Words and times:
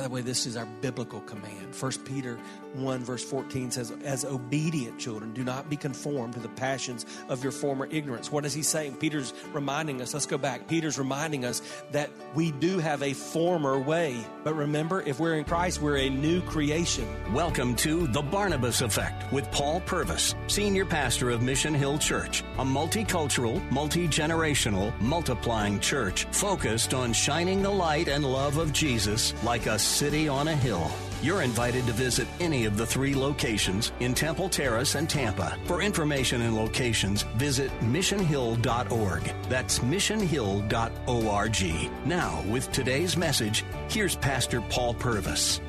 by 0.00 0.04
the 0.04 0.14
way, 0.14 0.22
this 0.22 0.46
is 0.46 0.56
our 0.56 0.64
biblical 0.80 1.20
command. 1.20 1.74
1 1.78 1.92
Peter 2.06 2.38
1, 2.72 3.04
verse 3.04 3.22
14 3.22 3.70
says, 3.70 3.92
As 4.02 4.24
obedient 4.24 4.98
children, 4.98 5.34
do 5.34 5.44
not 5.44 5.68
be 5.68 5.76
conformed 5.76 6.32
to 6.32 6.40
the 6.40 6.48
passions 6.48 7.04
of 7.28 7.42
your 7.42 7.52
former 7.52 7.86
ignorance. 7.90 8.32
What 8.32 8.46
is 8.46 8.54
he 8.54 8.62
saying? 8.62 8.96
Peter's 8.96 9.34
reminding 9.52 10.00
us, 10.00 10.14
let's 10.14 10.24
go 10.24 10.38
back. 10.38 10.68
Peter's 10.68 10.98
reminding 10.98 11.44
us 11.44 11.60
that 11.90 12.08
we 12.34 12.50
do 12.50 12.78
have 12.78 13.02
a 13.02 13.12
former 13.12 13.78
way. 13.78 14.24
But 14.42 14.54
remember, 14.54 15.02
if 15.02 15.20
we're 15.20 15.34
in 15.34 15.44
Christ, 15.44 15.82
we're 15.82 15.98
a 15.98 16.08
new 16.08 16.40
creation. 16.42 17.06
Welcome 17.34 17.76
to 17.76 18.06
The 18.06 18.22
Barnabas 18.22 18.80
Effect 18.80 19.30
with 19.30 19.50
Paul 19.50 19.80
Purvis, 19.80 20.34
Senior 20.46 20.86
Pastor 20.86 21.28
of 21.28 21.42
Mission 21.42 21.74
Hill 21.74 21.98
Church, 21.98 22.42
a 22.56 22.64
multicultural, 22.64 23.70
multi 23.70 24.08
generational, 24.08 24.98
multiplying 24.98 25.78
church 25.78 26.24
focused 26.32 26.94
on 26.94 27.12
shining 27.12 27.60
the 27.60 27.68
light 27.68 28.08
and 28.08 28.24
love 28.24 28.56
of 28.56 28.72
Jesus 28.72 29.34
like 29.44 29.66
a 29.66 29.78
city 29.90 30.28
on 30.28 30.48
a 30.48 30.56
hill. 30.56 30.90
You're 31.22 31.42
invited 31.42 31.86
to 31.86 31.92
visit 31.92 32.26
any 32.40 32.64
of 32.64 32.78
the 32.78 32.86
three 32.86 33.14
locations 33.14 33.92
in 34.00 34.14
Temple 34.14 34.48
Terrace 34.48 34.94
and 34.94 35.08
Tampa. 35.08 35.56
For 35.66 35.82
information 35.82 36.40
and 36.40 36.56
locations, 36.56 37.22
visit 37.36 37.70
missionhill.org. 37.80 39.22
That's 39.48 39.80
missionhill.org. 39.80 42.06
Now, 42.06 42.42
with 42.48 42.72
today's 42.72 43.16
message, 43.18 43.64
here's 43.88 44.16
Pastor 44.16 44.62
Paul 44.62 44.94
Purvis. 44.94 45.60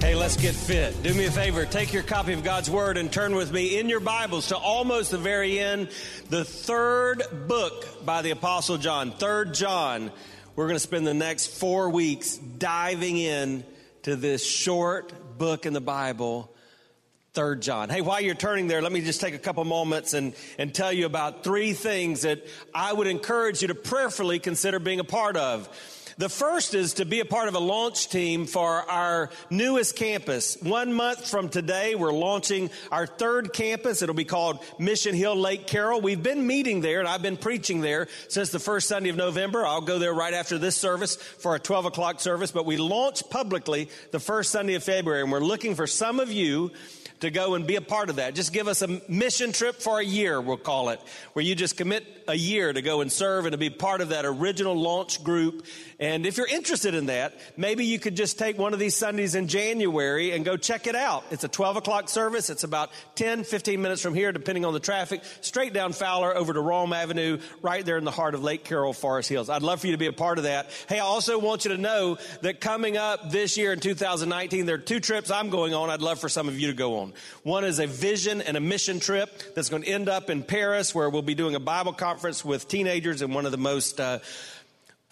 Hey, 0.00 0.14
let's 0.14 0.36
get 0.36 0.54
fit. 0.54 1.02
Do 1.02 1.14
me 1.14 1.24
a 1.24 1.30
favor. 1.30 1.64
Take 1.64 1.92
your 1.92 2.02
copy 2.02 2.34
of 2.34 2.44
God's 2.44 2.70
Word 2.70 2.98
and 2.98 3.10
turn 3.10 3.34
with 3.34 3.52
me 3.52 3.78
in 3.78 3.88
your 3.88 4.00
Bibles 4.00 4.48
to 4.48 4.56
almost 4.56 5.10
the 5.10 5.18
very 5.18 5.58
end, 5.58 5.88
the 6.28 6.44
third 6.44 7.22
book 7.48 8.04
by 8.04 8.20
the 8.20 8.30
Apostle 8.30 8.76
John, 8.76 9.12
Third 9.12 9.54
John. 9.54 10.12
We're 10.56 10.66
going 10.66 10.76
to 10.76 10.80
spend 10.80 11.04
the 11.04 11.14
next 11.14 11.48
four 11.48 11.90
weeks 11.90 12.36
diving 12.36 13.16
in 13.16 13.64
to 14.02 14.14
this 14.14 14.46
short 14.46 15.36
book 15.36 15.66
in 15.66 15.72
the 15.72 15.80
Bible, 15.80 16.54
Third 17.32 17.60
John. 17.60 17.88
Hey, 17.88 18.02
while 18.02 18.20
you're 18.20 18.36
turning 18.36 18.68
there, 18.68 18.80
let 18.80 18.92
me 18.92 19.00
just 19.00 19.20
take 19.20 19.34
a 19.34 19.38
couple 19.38 19.64
moments 19.64 20.14
and, 20.14 20.32
and 20.56 20.72
tell 20.72 20.92
you 20.92 21.06
about 21.06 21.42
three 21.42 21.72
things 21.72 22.22
that 22.22 22.46
I 22.72 22.92
would 22.92 23.08
encourage 23.08 23.62
you 23.62 23.68
to 23.68 23.74
prayerfully 23.74 24.38
consider 24.38 24.78
being 24.78 25.00
a 25.00 25.04
part 25.04 25.36
of. 25.36 25.68
The 26.16 26.28
first 26.28 26.74
is 26.74 26.94
to 26.94 27.04
be 27.04 27.18
a 27.18 27.24
part 27.24 27.48
of 27.48 27.54
a 27.54 27.58
launch 27.58 28.08
team 28.08 28.46
for 28.46 28.68
our 28.68 29.30
newest 29.50 29.96
campus. 29.96 30.56
One 30.62 30.92
month 30.92 31.28
from 31.28 31.48
today, 31.48 31.96
we're 31.96 32.12
launching 32.12 32.70
our 32.92 33.04
third 33.04 33.52
campus. 33.52 34.00
It'll 34.00 34.14
be 34.14 34.24
called 34.24 34.60
Mission 34.78 35.16
Hill 35.16 35.34
Lake 35.34 35.66
Carroll. 35.66 36.00
We've 36.00 36.22
been 36.22 36.46
meeting 36.46 36.82
there 36.82 37.00
and 37.00 37.08
I've 37.08 37.22
been 37.22 37.36
preaching 37.36 37.80
there 37.80 38.06
since 38.28 38.50
the 38.50 38.60
first 38.60 38.86
Sunday 38.86 39.08
of 39.08 39.16
November. 39.16 39.66
I'll 39.66 39.80
go 39.80 39.98
there 39.98 40.14
right 40.14 40.34
after 40.34 40.56
this 40.56 40.76
service 40.76 41.16
for 41.16 41.56
a 41.56 41.58
12 41.58 41.86
o'clock 41.86 42.20
service, 42.20 42.52
but 42.52 42.64
we 42.64 42.76
launch 42.76 43.28
publicly 43.28 43.88
the 44.12 44.20
first 44.20 44.52
Sunday 44.52 44.74
of 44.74 44.84
February 44.84 45.22
and 45.22 45.32
we're 45.32 45.40
looking 45.40 45.74
for 45.74 45.88
some 45.88 46.20
of 46.20 46.30
you 46.30 46.70
to 47.20 47.30
go 47.30 47.54
and 47.54 47.66
be 47.66 47.76
a 47.76 47.80
part 47.80 48.10
of 48.10 48.16
that. 48.16 48.34
Just 48.34 48.52
give 48.52 48.68
us 48.68 48.82
a 48.82 49.00
mission 49.08 49.52
trip 49.52 49.76
for 49.76 49.98
a 49.98 50.04
year, 50.04 50.40
we'll 50.40 50.56
call 50.56 50.90
it, 50.90 51.00
where 51.32 51.44
you 51.44 51.54
just 51.54 51.76
commit 51.76 52.04
a 52.28 52.34
year 52.34 52.72
to 52.72 52.82
go 52.82 53.00
and 53.00 53.10
serve 53.10 53.46
and 53.46 53.52
to 53.52 53.58
be 53.58 53.70
part 53.70 54.00
of 54.00 54.10
that 54.10 54.24
original 54.24 54.74
launch 54.74 55.24
group. 55.24 55.64
And 56.04 56.26
if 56.26 56.36
you're 56.36 56.46
interested 56.46 56.94
in 56.94 57.06
that, 57.06 57.32
maybe 57.56 57.86
you 57.86 57.98
could 57.98 58.14
just 58.14 58.38
take 58.38 58.58
one 58.58 58.74
of 58.74 58.78
these 58.78 58.94
Sundays 58.94 59.34
in 59.34 59.48
January 59.48 60.32
and 60.32 60.44
go 60.44 60.58
check 60.58 60.86
it 60.86 60.94
out. 60.94 61.24
It's 61.30 61.44
a 61.44 61.48
12 61.48 61.78
o'clock 61.78 62.10
service. 62.10 62.50
It's 62.50 62.62
about 62.62 62.90
10, 63.14 63.44
15 63.44 63.80
minutes 63.80 64.02
from 64.02 64.14
here, 64.14 64.30
depending 64.30 64.66
on 64.66 64.74
the 64.74 64.80
traffic, 64.80 65.22
straight 65.40 65.72
down 65.72 65.94
Fowler 65.94 66.36
over 66.36 66.52
to 66.52 66.60
Rome 66.60 66.92
Avenue, 66.92 67.38
right 67.62 67.82
there 67.86 67.96
in 67.96 68.04
the 68.04 68.10
heart 68.10 68.34
of 68.34 68.42
Lake 68.42 68.64
Carroll, 68.64 68.92
Forest 68.92 69.30
Hills. 69.30 69.48
I'd 69.48 69.62
love 69.62 69.80
for 69.80 69.86
you 69.86 69.94
to 69.94 69.98
be 69.98 70.06
a 70.06 70.12
part 70.12 70.36
of 70.36 70.44
that. 70.44 70.68
Hey, 70.90 70.98
I 70.98 71.04
also 71.04 71.38
want 71.38 71.64
you 71.64 71.70
to 71.70 71.78
know 71.78 72.18
that 72.42 72.60
coming 72.60 72.98
up 72.98 73.30
this 73.30 73.56
year 73.56 73.72
in 73.72 73.80
2019, 73.80 74.66
there 74.66 74.74
are 74.74 74.78
two 74.78 75.00
trips 75.00 75.30
I'm 75.30 75.48
going 75.48 75.72
on. 75.72 75.88
I'd 75.88 76.02
love 76.02 76.20
for 76.20 76.28
some 76.28 76.48
of 76.48 76.60
you 76.60 76.66
to 76.66 76.74
go 76.74 76.98
on. 76.98 77.14
One 77.44 77.64
is 77.64 77.78
a 77.78 77.86
vision 77.86 78.42
and 78.42 78.58
a 78.58 78.60
mission 78.60 79.00
trip 79.00 79.54
that's 79.54 79.70
going 79.70 79.84
to 79.84 79.88
end 79.88 80.10
up 80.10 80.28
in 80.28 80.42
Paris, 80.42 80.94
where 80.94 81.08
we'll 81.08 81.22
be 81.22 81.34
doing 81.34 81.54
a 81.54 81.60
Bible 81.60 81.94
conference 81.94 82.44
with 82.44 82.68
teenagers 82.68 83.22
in 83.22 83.32
one 83.32 83.46
of 83.46 83.52
the 83.52 83.56
most 83.56 84.00
uh, 84.00 84.18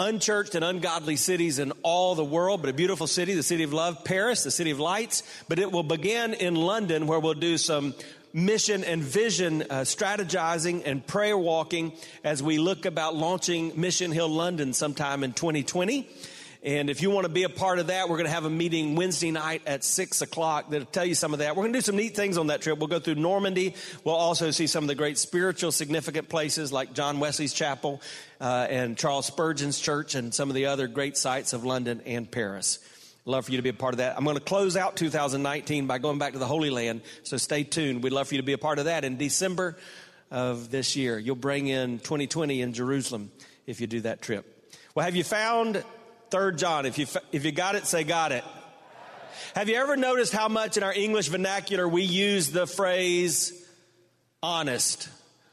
unchurched 0.03 0.57
and 0.57 0.65
ungodly 0.65 1.17
cities 1.17 1.59
in 1.59 1.73
all 1.83 2.15
the 2.15 2.25
world, 2.25 2.61
but 2.61 2.71
a 2.71 2.73
beautiful 2.73 3.07
city, 3.07 3.35
the 3.35 3.43
city 3.43 3.63
of 3.63 3.73
love, 3.73 4.05
Paris, 4.05 4.43
the 4.43 4.51
city 4.51 4.73
of 4.73 4.81
lights. 4.81 5.23
But 5.49 5.59
it 5.59 5.71
will 5.71 5.85
begin 5.85 6.35
in 6.35 6.57
London, 6.57 7.07
where 7.07 7.21
we'll 7.21 7.35
do 7.35 7.57
some 7.57 7.95
mission 8.33 8.83
and 8.83 9.03
vision 9.03 9.63
uh, 9.63 9.83
strategizing 9.83 10.83
and 10.85 11.07
prayer 11.07 11.39
walking 11.39 11.93
as 12.25 12.43
we 12.43 12.59
look 12.59 12.85
about 12.85 13.15
launching 13.15 13.81
Mission 13.81 14.11
Hill 14.11 14.29
London 14.29 14.73
sometime 14.73 15.23
in 15.23 15.33
2020. 15.35 16.09
And 16.65 16.89
if 16.91 17.03
you 17.03 17.11
want 17.11 17.25
to 17.25 17.33
be 17.33 17.43
a 17.43 17.49
part 17.49 17.81
of 17.81 17.89
that, 17.89 18.09
we're 18.09 18.19
going 18.19 18.29
to 18.29 18.33
have 18.33 18.45
a 18.45 18.51
meeting 18.51 18.95
Wednesday 18.95 19.33
night 19.33 19.63
at 19.67 19.83
six 19.83 20.23
o'clock 20.23 20.71
that'll 20.71 20.87
tell 20.87 21.05
you 21.05 21.17
some 21.17 21.33
of 21.33 21.41
that. 21.41 21.57
We're 21.57 21.65
going 21.65 21.73
to 21.73 21.79
do 21.79 21.83
some 21.83 21.97
neat 21.97 22.15
things 22.15 22.39
on 22.39 22.47
that 22.49 22.63
trip. 22.63 22.79
We'll 22.79 22.87
go 22.87 23.01
through 23.01 23.17
Normandy. 23.17 23.75
We'll 24.05 24.15
also 24.15 24.53
see 24.53 24.69
some 24.69 24.85
of 24.85 24.89
the 24.89 24.95
great 24.95 25.19
spiritual 25.19 25.73
significant 25.73 26.29
places 26.29 26.73
like 26.73 26.93
John 26.93 27.19
Wesley's 27.19 27.53
Chapel 27.53 28.01
uh, 28.41 28.69
and 28.71 28.97
Charles 28.97 29.27
Spurgeon's 29.27 29.81
Church 29.81 30.15
and 30.15 30.33
some 30.33 30.51
of 30.51 30.55
the 30.55 30.67
other 30.67 30.87
great 30.87 31.17
sites 31.17 31.53
of 31.53 31.65
London 31.65 32.01
and 32.07 32.31
Paris. 32.31 32.79
Love 33.25 33.47
for 33.47 33.51
you 33.51 33.59
to 33.59 33.63
be 33.63 33.71
a 33.71 33.75
part 33.75 33.95
of 33.95 33.99
that. 33.99 34.17
I'm 34.17 34.23
going 34.23 34.37
to 34.37 34.43
close 34.43 34.77
out 34.77 34.95
2019 34.95 35.89
by 35.89 35.99
going 35.99 36.19
back 36.19 36.35
to 36.35 36.39
the 36.39 36.47
Holy 36.47 36.71
Land, 36.71 37.03
so 37.25 37.39
stay 37.39 37.65
tuned. 37.65 38.05
We'd 38.05 38.13
love 38.13 38.29
for 38.29 38.35
you 38.35 38.41
to 38.41 38.47
be 38.47 38.53
a 38.53 38.59
part 38.59 38.79
of 38.79 38.85
that 38.85 39.05
in 39.05 39.17
December 39.17 39.77
of 40.31 40.71
this 40.71 40.95
year. 40.95 41.19
You'll 41.19 41.35
bring 41.35 41.67
in 41.67 41.99
2020 41.99 42.61
in 42.61 42.73
Jerusalem 42.73 43.33
if 43.67 43.81
you 43.81 43.89
do 43.89 44.03
that 44.03 44.23
trip. 44.23 44.47
Well, 44.95 45.05
have 45.05 45.17
you 45.17 45.25
found 45.25 45.83
Third 46.33 46.57
John. 46.57 46.87
If 46.87 46.97
you, 46.97 47.07
if 47.31 47.45
you 47.45 47.53
got 47.53 47.75
it, 47.75 47.87
say 47.87 48.05
got 48.05 48.33
it. 48.33 48.43
Have 49.55 49.69
you 49.69 49.75
ever 49.75 49.99
noticed 49.99 50.33
how 50.33 50.49
much 50.49 50.79
in 50.79 50.83
our 50.83 50.95
English 50.95 51.29
vernacular 51.29 51.87
we 51.87 52.05
use 52.05 52.49
the 52.49 52.67
phrase 52.67 53.53
honest 54.43 55.11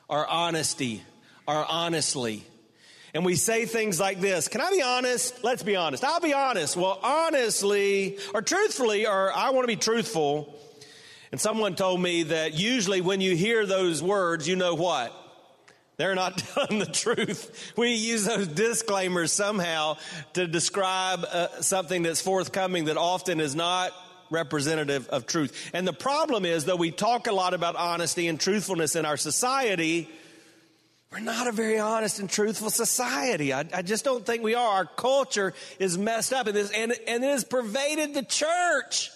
or 0.07 0.25
honesty 0.25 1.03
or 1.45 1.65
honestly? 1.65 2.45
And 3.13 3.25
we 3.25 3.35
say 3.35 3.65
things 3.65 3.99
like 3.99 4.21
this 4.21 4.47
Can 4.47 4.61
I 4.61 4.69
be 4.69 4.81
honest? 4.81 5.43
Let's 5.43 5.63
be 5.63 5.75
honest. 5.75 6.05
I'll 6.05 6.21
be 6.21 6.33
honest. 6.33 6.77
Well, 6.77 6.97
honestly, 7.03 8.17
or 8.33 8.41
truthfully, 8.41 9.05
or 9.05 9.33
I 9.33 9.49
want 9.49 9.63
to 9.63 9.67
be 9.67 9.75
truthful. 9.75 10.55
And 11.33 11.41
someone 11.41 11.75
told 11.75 11.99
me 11.99 12.23
that 12.23 12.53
usually 12.53 13.01
when 13.01 13.19
you 13.19 13.35
hear 13.35 13.65
those 13.65 14.01
words, 14.01 14.47
you 14.47 14.55
know 14.55 14.75
what? 14.75 15.13
They're 15.99 16.15
not 16.15 16.37
telling 16.55 16.79
the 16.79 16.85
truth. 16.85 17.73
We 17.75 17.91
use 17.91 18.23
those 18.23 18.47
disclaimers 18.47 19.33
somehow 19.33 19.97
to 20.31 20.47
describe 20.47 21.25
uh, 21.25 21.61
something 21.61 22.03
that's 22.03 22.21
forthcoming 22.21 22.85
that 22.85 22.95
often 22.95 23.41
is 23.41 23.53
not 23.53 23.91
representative 24.29 25.09
of 25.09 25.25
truth. 25.25 25.69
And 25.73 25.85
the 25.85 25.93
problem 25.93 26.45
is, 26.45 26.63
though 26.63 26.77
we 26.77 26.91
talk 26.91 27.27
a 27.27 27.33
lot 27.33 27.53
about 27.53 27.75
honesty 27.75 28.29
and 28.29 28.39
truthfulness 28.39 28.95
in 28.95 29.05
our 29.05 29.17
society, 29.17 30.07
we're 31.11 31.19
not 31.19 31.47
a 31.47 31.51
very 31.51 31.79
honest 31.79 32.19
and 32.19 32.29
truthful 32.29 32.69
society. 32.69 33.51
I, 33.51 33.65
I 33.73 33.81
just 33.81 34.05
don't 34.05 34.25
think 34.25 34.41
we 34.41 34.55
are. 34.55 34.67
Our 34.67 34.85
culture 34.85 35.53
is 35.79 35.97
messed 35.97 36.31
up 36.31 36.47
in 36.47 36.55
this, 36.55 36.71
and, 36.71 36.93
and 37.07 37.25
it 37.25 37.27
has 37.27 37.43
pervaded 37.43 38.13
the 38.13 38.23
church. 38.23 39.11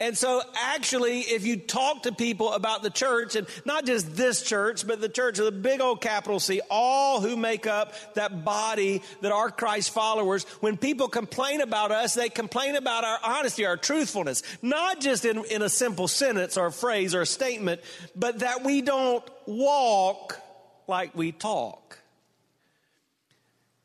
And 0.00 0.16
so 0.16 0.42
actually, 0.54 1.20
if 1.20 1.46
you 1.46 1.56
talk 1.56 2.04
to 2.04 2.12
people 2.12 2.52
about 2.52 2.82
the 2.82 2.90
church, 2.90 3.36
and 3.36 3.46
not 3.64 3.86
just 3.86 4.16
this 4.16 4.42
church, 4.42 4.86
but 4.86 5.00
the 5.00 5.08
church 5.08 5.38
of 5.38 5.44
the 5.44 5.52
big 5.52 5.80
old 5.80 6.00
capital 6.00 6.40
C, 6.40 6.60
all 6.70 7.20
who 7.20 7.36
make 7.36 7.66
up 7.66 7.94
that 8.14 8.44
body 8.44 9.02
that 9.20 9.32
are 9.32 9.50
Christ 9.50 9.90
followers, 9.90 10.44
when 10.60 10.76
people 10.76 11.08
complain 11.08 11.60
about 11.60 11.90
us, 11.90 12.14
they 12.14 12.28
complain 12.28 12.76
about 12.76 13.04
our 13.04 13.18
honesty, 13.24 13.66
our 13.66 13.76
truthfulness, 13.76 14.42
not 14.62 15.00
just 15.00 15.24
in, 15.24 15.44
in 15.46 15.62
a 15.62 15.68
simple 15.68 16.08
sentence 16.08 16.56
or 16.56 16.66
a 16.66 16.72
phrase 16.72 17.14
or 17.14 17.22
a 17.22 17.26
statement, 17.26 17.80
but 18.16 18.40
that 18.40 18.64
we 18.64 18.82
don't 18.82 19.24
walk 19.46 20.40
like 20.86 21.14
we 21.16 21.32
talk. 21.32 21.98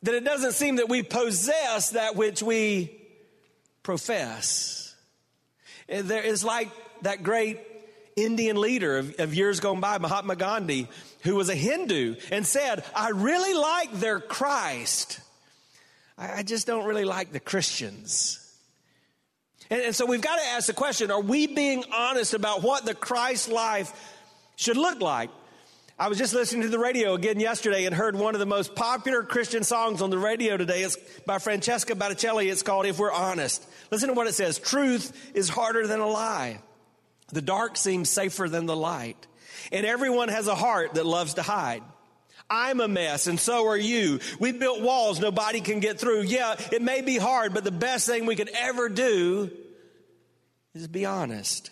That 0.04 0.16
it 0.16 0.24
doesn't 0.24 0.54
seem 0.54 0.78
that 0.78 0.90
we 0.90 1.04
possess 1.04 1.92
that 1.92 2.16
which 2.16 2.42
we 2.42 3.02
profess. 3.84 4.87
Eh, 5.90 6.02
there 6.04 6.24
is 6.24 6.44
like 6.44 6.70
that 7.02 7.24
great 7.24 7.60
Indian 8.16 8.60
leader 8.60 8.98
of, 8.98 9.20
of, 9.20 9.36
years 9.36 9.60
gone 9.60 9.80
by, 9.80 10.00
Mahatma 10.00 10.36
Gandhi, 10.36 10.88
who 11.22 11.36
was 11.36 11.50
a 11.50 11.56
Hindu 11.56 12.16
and 12.32 12.46
said, 12.46 12.84
I 12.96 13.10
really 13.10 13.54
like 13.54 13.92
their 13.94 14.20
Christ. 14.20 15.20
I, 16.18 16.40
I 16.40 16.44
just 16.44 16.66
don't 16.66 16.86
really 16.86 17.06
like 17.06 17.32
the 17.32 17.40
Christians. 17.40 18.44
And, 19.70 19.82
and 19.82 19.96
so 19.96 20.06
we've 20.06 20.22
got 20.22 20.38
to 20.38 20.46
ask 20.46 20.68
the 20.68 20.74
question 20.74 21.12
are 21.12 21.22
we 21.22 21.48
being 21.48 21.84
honest 21.94 22.34
about 22.34 22.64
what 22.64 22.86
the 22.86 22.96
Christ 22.96 23.50
life 23.50 23.94
should 24.56 24.78
look 24.78 25.00
like? 25.00 25.30
I 26.00 26.10
was 26.10 26.20
just 26.20 26.36
listening 26.36 26.62
to 26.62 26.70
the 26.70 26.78
radio 26.78 27.16
again 27.16 27.40
yesterday 27.40 27.86
and 27.86 27.96
heard 27.96 28.16
one 28.16 28.36
of 28.36 28.40
the 28.40 28.46
most 28.46 28.76
popular 28.76 29.24
Christian 29.24 29.64
songs 29.64 30.04
on 30.04 30.12
the 30.12 30.20
radio 30.20 30.56
today. 30.56 30.84
It's 30.84 30.96
by 31.26 31.40
Francesca 31.40 31.96
Battistelli. 31.96 32.52
It's 32.52 32.62
called 32.62 32.86
If 32.86 33.00
We're 33.00 33.12
Honest. 33.12 33.68
Listen 33.90 34.10
to 34.10 34.14
what 34.14 34.28
it 34.28 34.36
says. 34.36 34.60
Truth 34.60 35.32
is 35.34 35.50
harder 35.50 35.88
than 35.88 36.00
a 36.00 36.06
lie. 36.06 36.60
The 37.30 37.42
dark 37.42 37.78
seems 37.78 38.12
safer 38.12 38.48
than 38.48 38.68
the 38.68 38.76
light. 38.76 39.26
And 39.72 39.88
everyone 39.88 40.30
has 40.30 40.46
a 40.46 40.54
heart 40.54 40.94
that 40.94 41.06
loves 41.08 41.34
to 41.34 41.42
hide. 41.42 41.82
I'm 42.48 42.80
a 42.80 42.88
mess 42.88 43.26
and 43.26 43.40
so 43.40 43.66
are 43.68 43.76
you. 43.76 44.20
We've 44.40 44.60
built 44.60 44.82
walls 44.82 45.20
nobody 45.20 45.62
can 45.62 45.80
get 45.80 46.00
through. 46.00 46.22
Yeah, 46.22 46.58
it 46.72 46.84
may 46.84 47.02
be 47.02 47.18
hard, 47.18 47.56
but 47.56 47.64
the 47.64 47.72
best 47.72 48.06
thing 48.06 48.28
we 48.28 48.36
could 48.36 48.52
ever 48.56 48.88
do 48.88 49.50
is 50.76 50.88
be 50.88 51.08
honest. 51.08 51.72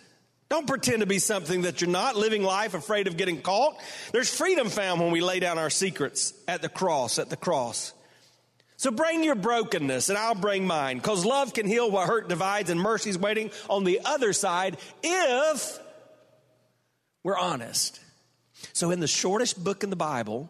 Don't 0.55 0.67
pretend 0.67 1.01
to 1.01 1.05
be 1.05 1.19
something 1.19 1.63
that 1.63 1.81
you're 1.81 1.89
not, 1.89 2.15
living 2.15 2.41
life 2.41 2.75
afraid 2.75 3.07
of 3.07 3.17
getting 3.17 3.41
caught. 3.41 3.77
There's 4.13 4.33
freedom 4.33 4.69
found 4.69 5.01
when 5.01 5.11
we 5.11 5.19
lay 5.19 5.41
down 5.41 5.57
our 5.57 5.69
secrets 5.69 6.33
at 6.47 6.61
the 6.61 6.69
cross, 6.69 7.19
at 7.19 7.29
the 7.29 7.35
cross. 7.35 7.91
So 8.77 8.89
bring 8.89 9.21
your 9.21 9.35
brokenness 9.35 10.07
and 10.07 10.17
I'll 10.17 10.33
bring 10.33 10.65
mine 10.65 10.95
because 10.95 11.25
love 11.25 11.53
can 11.53 11.67
heal 11.67 11.91
what 11.91 12.07
hurt 12.07 12.29
divides 12.29 12.69
and 12.69 12.79
mercy's 12.79 13.17
waiting 13.17 13.51
on 13.69 13.83
the 13.83 13.99
other 14.05 14.31
side 14.31 14.77
if 15.03 15.77
we're 17.21 17.37
honest. 17.37 17.99
So 18.71 18.91
in 18.91 19.01
the 19.01 19.07
shortest 19.07 19.61
book 19.61 19.83
in 19.83 19.89
the 19.89 19.97
Bible, 19.97 20.49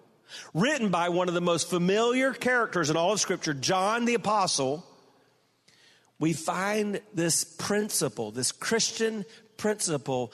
written 0.53 0.89
by 0.89 1.09
one 1.09 1.29
of 1.29 1.33
the 1.33 1.41
most 1.41 1.67
familiar 1.67 2.31
characters 2.31 2.91
in 2.91 2.95
all 2.95 3.13
of 3.13 3.19
scripture, 3.19 3.55
John 3.55 4.05
the 4.05 4.13
apostle, 4.13 4.85
we 6.19 6.33
find 6.33 7.01
this 7.15 7.43
principle, 7.43 8.29
this 8.29 8.51
Christian 8.51 9.25
principle 9.57 10.31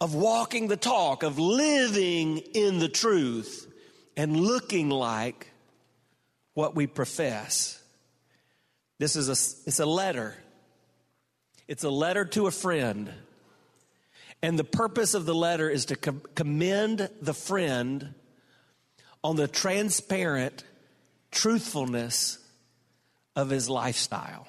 of 0.00 0.14
walking 0.14 0.68
the 0.68 0.76
talk, 0.76 1.22
of 1.22 1.38
living 1.38 2.38
in 2.38 2.78
the 2.78 2.88
truth 2.88 3.72
and 4.16 4.36
looking 4.36 4.90
like 4.90 5.50
what 6.54 6.74
we 6.74 6.86
profess. 6.86 7.82
This 8.98 9.16
is 9.16 9.28
a, 9.28 9.38
it's 9.66 9.80
a 9.80 9.86
letter. 9.86 10.36
It's 11.68 11.84
a 11.84 11.90
letter 11.90 12.24
to 12.26 12.46
a 12.46 12.50
friend. 12.50 13.10
And 14.42 14.58
the 14.58 14.64
purpose 14.64 15.14
of 15.14 15.24
the 15.24 15.34
letter 15.34 15.70
is 15.70 15.86
to 15.86 15.96
com- 15.96 16.22
commend 16.34 17.08
the 17.20 17.34
friend 17.34 18.14
on 19.22 19.36
the 19.36 19.48
transparent 19.48 20.64
truthfulness 21.30 22.38
of 23.36 23.50
his 23.50 23.70
lifestyle. 23.70 24.48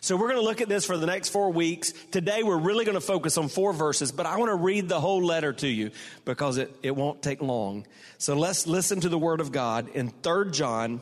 So 0.00 0.16
we're 0.16 0.28
going 0.28 0.40
to 0.40 0.44
look 0.44 0.60
at 0.60 0.68
this 0.68 0.84
for 0.84 0.96
the 0.96 1.06
next 1.06 1.30
four 1.30 1.50
weeks. 1.50 1.92
Today 2.12 2.42
we're 2.42 2.58
really 2.58 2.84
going 2.84 2.94
to 2.94 3.00
focus 3.00 3.36
on 3.36 3.48
four 3.48 3.72
verses, 3.72 4.12
but 4.12 4.26
I 4.26 4.36
want 4.36 4.50
to 4.50 4.54
read 4.54 4.88
the 4.88 5.00
whole 5.00 5.24
letter 5.24 5.52
to 5.54 5.66
you 5.66 5.90
because 6.24 6.56
it, 6.56 6.74
it 6.82 6.94
won't 6.94 7.20
take 7.20 7.42
long. 7.42 7.86
So 8.16 8.34
let's 8.36 8.66
listen 8.66 9.00
to 9.00 9.08
the 9.08 9.18
word 9.18 9.40
of 9.40 9.50
God 9.50 9.88
in 9.88 10.10
3 10.10 10.52
John, 10.52 11.00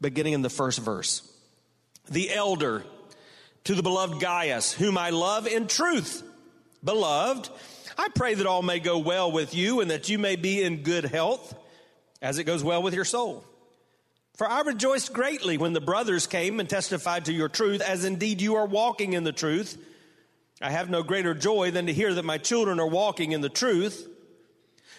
beginning 0.00 0.34
in 0.34 0.42
the 0.42 0.50
first 0.50 0.78
verse. 0.78 1.28
The 2.08 2.32
elder 2.32 2.84
to 3.64 3.74
the 3.74 3.82
beloved 3.82 4.20
Gaius, 4.20 4.72
whom 4.72 4.96
I 4.96 5.10
love 5.10 5.48
in 5.48 5.66
truth. 5.66 6.22
Beloved, 6.84 7.48
I 7.98 8.08
pray 8.14 8.34
that 8.34 8.46
all 8.46 8.62
may 8.62 8.78
go 8.78 8.98
well 8.98 9.32
with 9.32 9.54
you 9.54 9.80
and 9.80 9.90
that 9.90 10.08
you 10.08 10.18
may 10.18 10.36
be 10.36 10.62
in 10.62 10.82
good 10.82 11.04
health 11.04 11.52
as 12.22 12.38
it 12.38 12.44
goes 12.44 12.62
well 12.62 12.80
with 12.80 12.94
your 12.94 13.04
soul. 13.04 13.44
For 14.36 14.48
I 14.48 14.60
rejoiced 14.60 15.14
greatly 15.14 15.56
when 15.56 15.72
the 15.72 15.80
brothers 15.80 16.26
came 16.26 16.60
and 16.60 16.68
testified 16.68 17.24
to 17.24 17.32
your 17.32 17.48
truth, 17.48 17.80
as 17.80 18.04
indeed 18.04 18.42
you 18.42 18.56
are 18.56 18.66
walking 18.66 19.14
in 19.14 19.24
the 19.24 19.32
truth. 19.32 19.82
I 20.60 20.70
have 20.70 20.90
no 20.90 21.02
greater 21.02 21.34
joy 21.34 21.70
than 21.70 21.86
to 21.86 21.92
hear 21.92 22.12
that 22.14 22.24
my 22.24 22.36
children 22.36 22.78
are 22.78 22.86
walking 22.86 23.32
in 23.32 23.40
the 23.40 23.48
truth. 23.48 24.06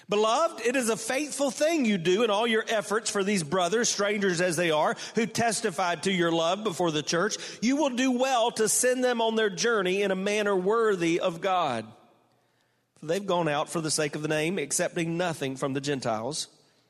Beloved, 0.10 0.66
it 0.66 0.75
is 0.75 0.89
a 0.89 0.98
faithful 0.98 1.51
thing 1.51 1.86
you 1.86 1.98
do 2.00 2.24
in 2.24 2.31
all 2.31 2.48
your 2.48 2.66
efforts 2.68 3.12
for 3.12 3.24
these 3.24 3.44
brothers, 3.44 3.89
strangers 3.89 4.42
as 4.42 4.56
they 4.56 4.72
are, 4.72 4.95
who 5.16 5.25
testified 5.28 6.04
to 6.04 6.12
your 6.12 6.31
love 6.31 6.63
before 6.63 6.92
the 6.92 7.04
church. 7.04 7.38
You 7.62 7.75
will 7.75 7.90
do 7.90 8.12
well 8.12 8.50
to 8.51 8.68
send 8.68 9.04
them 9.04 9.22
on 9.22 9.36
their 9.36 9.50
journey 9.50 10.01
in 10.01 10.10
a 10.12 10.16
manner 10.16 10.56
worthy 10.56 11.19
of 11.19 11.42
God. 11.42 11.86
For 13.00 13.06
they've 13.06 13.25
gone 13.25 13.50
out 13.50 13.69
for 13.69 13.81
the 13.81 13.92
sake 13.92 14.16
of 14.16 14.24
the 14.24 14.30
name, 14.30 14.57
accepting 14.57 15.18
nothing 15.18 15.57
from 15.57 15.74
the 15.74 15.81
Gentiles. 15.81 16.48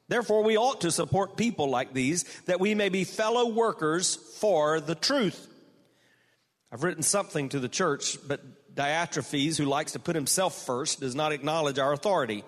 Therefore, 0.07 0.43
we 0.43 0.57
ought 0.57 0.81
to 0.81 0.91
support 0.91 1.35
people 1.35 1.69
like 1.69 1.93
these 1.93 2.23
that 2.45 2.59
we 2.59 2.75
may 2.75 2.89
be 2.89 3.03
fellow 3.03 3.49
workers 3.49 4.15
for 4.15 4.79
the 4.79 4.95
truth. 4.95 5.47
I've 6.71 6.83
written 6.83 7.03
something 7.03 7.49
to 7.49 7.59
the 7.59 7.69
church, 7.69 8.17
but 8.27 8.41
Diotrephes, 8.75 9.57
who 9.57 9.65
likes 9.65 9.93
to 9.93 9.99
put 9.99 10.15
himself 10.15 10.65
first, 10.65 10.99
does 10.99 11.15
not 11.15 11.31
acknowledge 11.31 11.79
our 11.79 11.91
authority. 11.91 12.43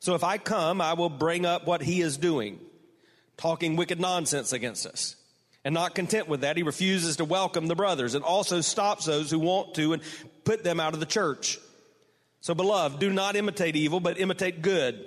So 0.00 0.14
if 0.14 0.24
I 0.24 0.36
come, 0.36 0.80
I 0.80 0.94
will 0.94 1.08
bring 1.08 1.46
up 1.46 1.66
what 1.66 1.80
he 1.80 2.02
is 2.02 2.18
doing, 2.18 2.58
talking 3.38 3.76
wicked 3.76 4.00
nonsense 4.00 4.52
against 4.52 4.84
us. 4.84 5.16
And 5.64 5.72
not 5.72 5.94
content 5.94 6.28
with 6.28 6.42
that, 6.42 6.58
he 6.58 6.62
refuses 6.62 7.16
to 7.16 7.24
welcome 7.24 7.68
the 7.68 7.74
brothers 7.74 8.14
and 8.14 8.22
also 8.22 8.60
stops 8.60 9.06
those 9.06 9.30
who 9.30 9.38
want 9.38 9.74
to 9.76 9.94
and 9.94 10.02
put 10.44 10.62
them 10.62 10.78
out 10.78 10.92
of 10.92 11.00
the 11.00 11.06
church. 11.06 11.58
So, 12.42 12.54
beloved, 12.54 12.98
do 12.98 13.10
not 13.10 13.36
imitate 13.36 13.74
evil, 13.74 14.00
but 14.00 14.20
imitate 14.20 14.60
good. 14.60 15.06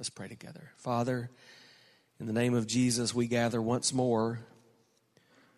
Let's 0.00 0.08
pray 0.08 0.28
together. 0.28 0.70
Father, 0.78 1.30
in 2.18 2.24
the 2.24 2.32
name 2.32 2.54
of 2.54 2.66
Jesus, 2.66 3.14
we 3.14 3.26
gather 3.26 3.60
once 3.60 3.92
more, 3.92 4.40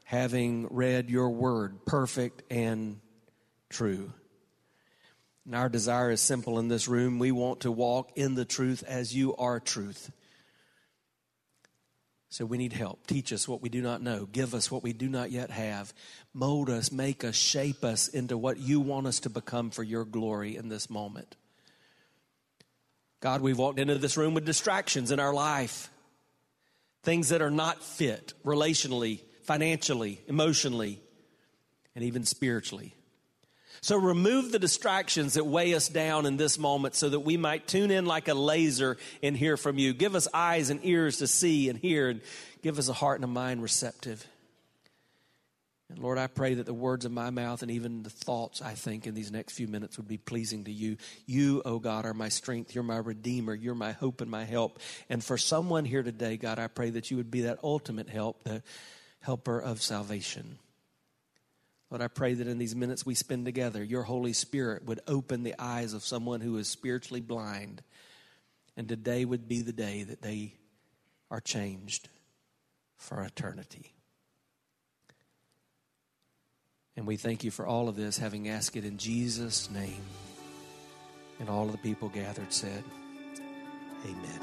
having 0.03 0.67
read 0.69 1.09
your 1.09 1.31
word, 1.31 1.87
perfect 1.87 2.43
and 2.51 2.99
true. 3.71 4.13
And 5.47 5.55
our 5.55 5.69
desire 5.69 6.11
is 6.11 6.21
simple 6.21 6.59
in 6.59 6.67
this 6.67 6.89
room. 6.89 7.21
We 7.21 7.31
want 7.31 7.61
to 7.61 7.71
walk 7.71 8.11
in 8.17 8.35
the 8.35 8.45
truth 8.45 8.83
as 8.83 9.15
you 9.15 9.37
are 9.37 9.61
truth. 9.61 10.11
So 12.29 12.45
we 12.45 12.59
need 12.59 12.73
help. 12.73 13.07
Teach 13.07 13.33
us 13.33 13.47
what 13.47 13.63
we 13.63 13.69
do 13.69 13.81
not 13.81 14.03
know. 14.03 14.27
Give 14.27 14.55
us 14.55 14.73
what 14.73 14.83
we 14.83 14.93
do 14.93 15.09
not 15.09 15.31
yet 15.31 15.53
have. 15.53 15.95
Mold 16.35 16.69
us, 16.69 16.91
make 16.91 17.23
us, 17.23 17.37
shape 17.37 17.85
us 17.85 18.09
into 18.09 18.37
what 18.37 18.59
you 18.59 18.81
want 18.81 19.07
us 19.07 19.21
to 19.21 19.31
become 19.31 19.71
for 19.71 19.85
your 19.85 20.05
glory 20.05 20.57
in 20.57 20.69
this 20.69 20.91
moment. 20.91 21.37
God, 23.23 23.41
we've 23.41 23.57
walked 23.57 23.79
into 23.79 23.95
this 23.99 24.17
room 24.17 24.35
with 24.35 24.45
distractions 24.45 25.13
in 25.13 25.21
our 25.21 25.33
life, 25.33 25.89
things 27.05 27.29
that 27.29 27.41
are 27.41 27.53
not 27.53 27.81
fit 27.81 28.35
relationally, 28.45 29.21
financially, 29.45 30.21
emotionally, 30.27 31.01
and 31.95 32.05
even 32.05 32.25
spiritually. 32.25 32.97
So 33.81 33.97
remove 33.97 34.51
the 34.51 34.59
distractions 34.59 35.35
that 35.35 35.47
weigh 35.47 35.73
us 35.75 35.89
down 35.89 36.27
in 36.27 36.37
this 36.37 36.59
moment 36.59 36.97
so 36.97 37.09
that 37.11 37.21
we 37.21 37.37
might 37.37 37.69
tune 37.69 37.93
in 37.93 38.07
like 38.07 38.27
a 38.27 38.35
laser 38.35 38.97
and 39.23 39.37
hear 39.37 39.57
from 39.57 39.79
you. 39.79 39.93
Give 39.93 40.17
us 40.17 40.27
eyes 40.35 40.71
and 40.71 40.81
ears 40.83 41.19
to 41.19 41.29
see 41.29 41.69
and 41.69 41.79
hear, 41.79 42.09
and 42.09 42.23
give 42.61 42.77
us 42.77 42.89
a 42.89 42.93
heart 42.93 43.19
and 43.19 43.25
a 43.25 43.29
mind 43.29 43.63
receptive. 43.63 44.27
And 45.93 46.03
Lord, 46.03 46.17
I 46.17 46.27
pray 46.27 46.55
that 46.55 46.65
the 46.65 46.73
words 46.73 47.05
of 47.05 47.13
my 47.13 47.29
mouth 47.29 47.61
and 47.61 47.71
even 47.71 48.03
the 48.03 48.09
thoughts 48.09 48.63
I 48.63 48.73
think 48.73 49.07
in 49.07 49.15
these 49.15 49.31
next 49.31 49.53
few 49.53 49.69
minutes 49.69 49.99
would 49.99 50.09
be 50.09 50.17
pleasing 50.17 50.65
to 50.65 50.73
you. 50.73 50.97
You, 51.27 51.61
oh 51.67 51.79
God, 51.81 52.07
are 52.07 52.15
my 52.15 52.31
strength. 52.31 52.75
You're 52.75 52.83
my 52.83 52.97
redeemer. 52.97 53.55
You're 53.55 53.75
my 53.75 53.93
hope 53.93 54.23
and 54.23 54.31
my 54.31 54.45
help. 54.45 54.79
And 55.11 55.23
for 55.23 55.37
someone 55.37 55.85
here 55.85 56.03
today, 56.03 56.39
God, 56.39 56.59
I 56.59 56.69
pray 56.69 56.89
that 56.91 57.11
you 57.11 57.19
would 57.19 57.31
be 57.31 57.43
that 57.43 57.59
ultimate 57.63 58.09
help, 58.09 58.43
the 58.43 58.63
helper 59.21 59.61
of 59.61 59.83
salvation. 59.83 60.59
Lord, 61.91 62.01
I 62.01 62.09
pray 62.09 62.33
that 62.33 62.49
in 62.49 62.57
these 62.57 62.75
minutes 62.75 63.05
we 63.05 63.15
spend 63.15 63.45
together, 63.45 63.85
your 63.85 64.05
Holy 64.05 64.33
Spirit 64.33 64.87
would 64.87 65.01
open 65.07 65.43
the 65.43 65.55
eyes 65.59 65.93
of 65.93 66.03
someone 66.03 66.41
who 66.41 66.57
is 66.57 66.69
spiritually 66.69 67.21
blind. 67.21 67.83
And 68.79 68.89
today 68.89 69.27
would 69.27 69.47
be 69.47 69.61
the 69.61 69.75
day 69.75 70.05
that 70.05 70.23
they 70.23 70.55
are 71.31 71.41
changed 71.41 72.09
for 72.97 73.23
eternity. 73.23 73.93
And 76.97 77.07
we 77.07 77.17
thank 77.17 77.43
you 77.43 77.51
for 77.51 77.67
all 77.67 77.89
of 77.89 77.97
this, 77.97 78.19
having 78.19 78.49
asked 78.49 78.77
it 78.77 78.85
in 78.85 78.99
Jesus' 78.99 79.71
name. 79.71 80.03
And 81.41 81.49
all 81.49 81.65
of 81.65 81.73
the 81.73 81.79
people 81.79 82.09
gathered 82.09 82.53
said, 82.53 82.85
Amen. 84.05 84.41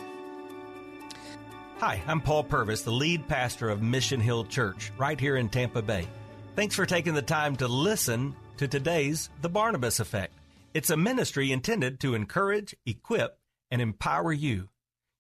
Hi, 1.78 2.02
I'm 2.08 2.22
Paul 2.22 2.44
Purvis, 2.44 2.82
the 2.82 2.92
lead 2.92 3.28
pastor 3.28 3.70
of 3.70 3.82
Mission 3.82 4.20
Hill 4.20 4.46
Church, 4.46 4.92
right 4.98 5.20
here 5.20 5.38
in 5.38 5.48
Tampa 5.48 5.82
Bay. 5.82 6.08
Thanks 6.56 6.76
for 6.76 6.86
taking 6.86 7.14
the 7.14 7.22
time 7.22 7.56
to 7.58 7.68
listen 7.68 8.36
to 8.58 8.68
today's 8.68 9.30
The 9.42 9.50
Barnabas 9.50 10.00
Effect. 10.00 10.34
It's 10.74 10.90
a 10.90 10.98
ministry 10.98 11.52
intended 11.52 12.00
to 12.02 12.16
encourage, 12.16 12.76
equip, 12.86 13.40
and 13.72 13.82
empower 13.82 14.34
you. 14.34 14.70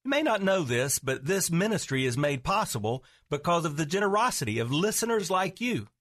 You 0.04 0.10
may 0.10 0.24
not 0.24 0.42
know 0.42 0.64
this, 0.64 1.00
but 1.00 1.26
this 1.26 1.52
ministry 1.52 2.06
is 2.06 2.18
made 2.18 2.44
possible 2.44 3.04
because 3.30 3.66
of 3.66 3.78
the 3.78 3.86
generosity 3.86 4.60
of 4.60 4.72
listeners 4.72 5.30
like 5.30 5.62
you. 5.62 5.88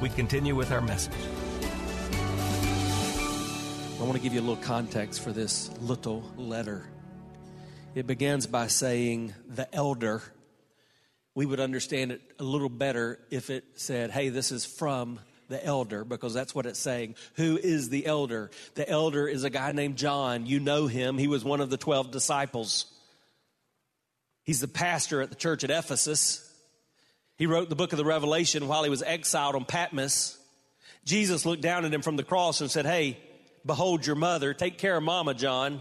we 0.00 0.08
continue 0.08 0.54
with 0.54 0.72
our 0.72 0.80
message. 0.80 1.12
I 4.00 4.02
want 4.02 4.14
to 4.14 4.18
give 4.18 4.32
you 4.32 4.40
a 4.40 4.46
little 4.46 4.56
context 4.56 5.22
for 5.22 5.30
this 5.30 5.70
little 5.80 6.24
letter. 6.38 6.86
It 7.94 8.06
begins 8.06 8.46
by 8.46 8.68
saying, 8.68 9.34
the 9.46 9.72
elder. 9.74 10.22
We 11.34 11.44
would 11.44 11.60
understand 11.60 12.12
it 12.12 12.22
a 12.38 12.44
little 12.44 12.70
better 12.70 13.18
if 13.30 13.50
it 13.50 13.64
said, 13.74 14.10
hey, 14.10 14.30
this 14.30 14.52
is 14.52 14.64
from 14.64 15.18
the 15.50 15.62
elder, 15.62 16.04
because 16.04 16.32
that's 16.32 16.54
what 16.54 16.64
it's 16.64 16.78
saying. 16.78 17.16
Who 17.34 17.58
is 17.58 17.90
the 17.90 18.06
elder? 18.06 18.50
The 18.76 18.88
elder 18.88 19.28
is 19.28 19.44
a 19.44 19.50
guy 19.50 19.72
named 19.72 19.96
John. 19.96 20.46
You 20.46 20.60
know 20.60 20.86
him. 20.86 21.18
He 21.18 21.28
was 21.28 21.44
one 21.44 21.60
of 21.60 21.68
the 21.68 21.76
12 21.76 22.10
disciples. 22.10 22.86
He's 24.44 24.60
the 24.60 24.68
pastor 24.68 25.20
at 25.20 25.28
the 25.28 25.36
church 25.36 25.62
at 25.62 25.70
Ephesus. 25.70 26.49
He 27.40 27.46
wrote 27.46 27.70
the 27.70 27.74
book 27.74 27.94
of 27.94 27.96
the 27.96 28.04
Revelation 28.04 28.68
while 28.68 28.84
he 28.84 28.90
was 28.90 29.02
exiled 29.02 29.54
on 29.54 29.64
Patmos. 29.64 30.36
Jesus 31.06 31.46
looked 31.46 31.62
down 31.62 31.86
at 31.86 31.94
him 31.94 32.02
from 32.02 32.16
the 32.16 32.22
cross 32.22 32.60
and 32.60 32.70
said, 32.70 32.84
Hey, 32.84 33.18
behold 33.64 34.06
your 34.06 34.14
mother. 34.14 34.52
Take 34.52 34.76
care 34.76 34.94
of 34.98 35.02
mama, 35.02 35.32
John. 35.32 35.80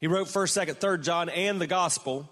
He 0.00 0.06
wrote 0.06 0.28
1st, 0.28 0.66
2nd, 0.66 0.74
3rd 0.76 1.02
John 1.02 1.28
and 1.28 1.60
the 1.60 1.66
gospel. 1.66 2.30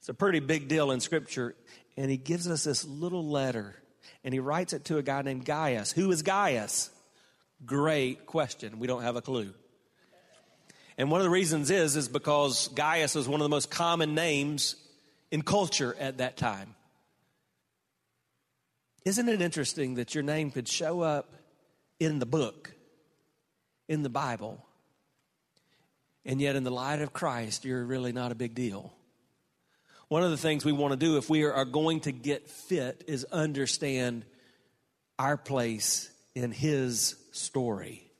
It's 0.00 0.10
a 0.10 0.14
pretty 0.14 0.40
big 0.40 0.68
deal 0.68 0.90
in 0.90 1.00
scripture. 1.00 1.54
And 1.96 2.10
he 2.10 2.18
gives 2.18 2.46
us 2.46 2.64
this 2.64 2.84
little 2.84 3.24
letter 3.26 3.76
and 4.22 4.34
he 4.34 4.40
writes 4.40 4.74
it 4.74 4.84
to 4.84 4.98
a 4.98 5.02
guy 5.02 5.22
named 5.22 5.46
Gaius. 5.46 5.92
Who 5.92 6.10
is 6.10 6.20
Gaius? 6.20 6.90
Great 7.64 8.26
question. 8.26 8.78
We 8.78 8.86
don't 8.86 9.04
have 9.04 9.16
a 9.16 9.22
clue. 9.22 9.54
And 10.98 11.10
one 11.10 11.22
of 11.22 11.24
the 11.24 11.30
reasons 11.30 11.70
is 11.70 11.96
is 11.96 12.10
because 12.10 12.68
Gaius 12.68 13.14
was 13.14 13.26
one 13.26 13.40
of 13.40 13.44
the 13.46 13.48
most 13.48 13.70
common 13.70 14.14
names 14.14 14.76
in 15.30 15.40
culture 15.40 15.96
at 15.98 16.18
that 16.18 16.36
time. 16.36 16.74
Isn't 19.04 19.28
it 19.28 19.40
interesting 19.40 19.94
that 19.94 20.14
your 20.14 20.22
name 20.22 20.50
could 20.50 20.68
show 20.68 21.00
up 21.00 21.34
in 21.98 22.18
the 22.18 22.26
book, 22.26 22.72
in 23.88 24.02
the 24.02 24.10
Bible, 24.10 24.64
and 26.24 26.40
yet 26.40 26.56
in 26.56 26.64
the 26.64 26.70
light 26.70 27.00
of 27.00 27.12
Christ, 27.12 27.64
you're 27.64 27.84
really 27.84 28.12
not 28.12 28.30
a 28.30 28.34
big 28.34 28.54
deal? 28.54 28.92
One 30.08 30.22
of 30.22 30.30
the 30.30 30.36
things 30.36 30.64
we 30.64 30.72
want 30.72 30.92
to 30.92 30.98
do 30.98 31.16
if 31.16 31.30
we 31.30 31.44
are 31.44 31.64
going 31.64 32.00
to 32.00 32.12
get 32.12 32.48
fit 32.48 33.04
is 33.06 33.24
understand 33.24 34.24
our 35.18 35.36
place 35.36 36.10
in 36.34 36.52
His 36.52 37.14
story. 37.32 38.10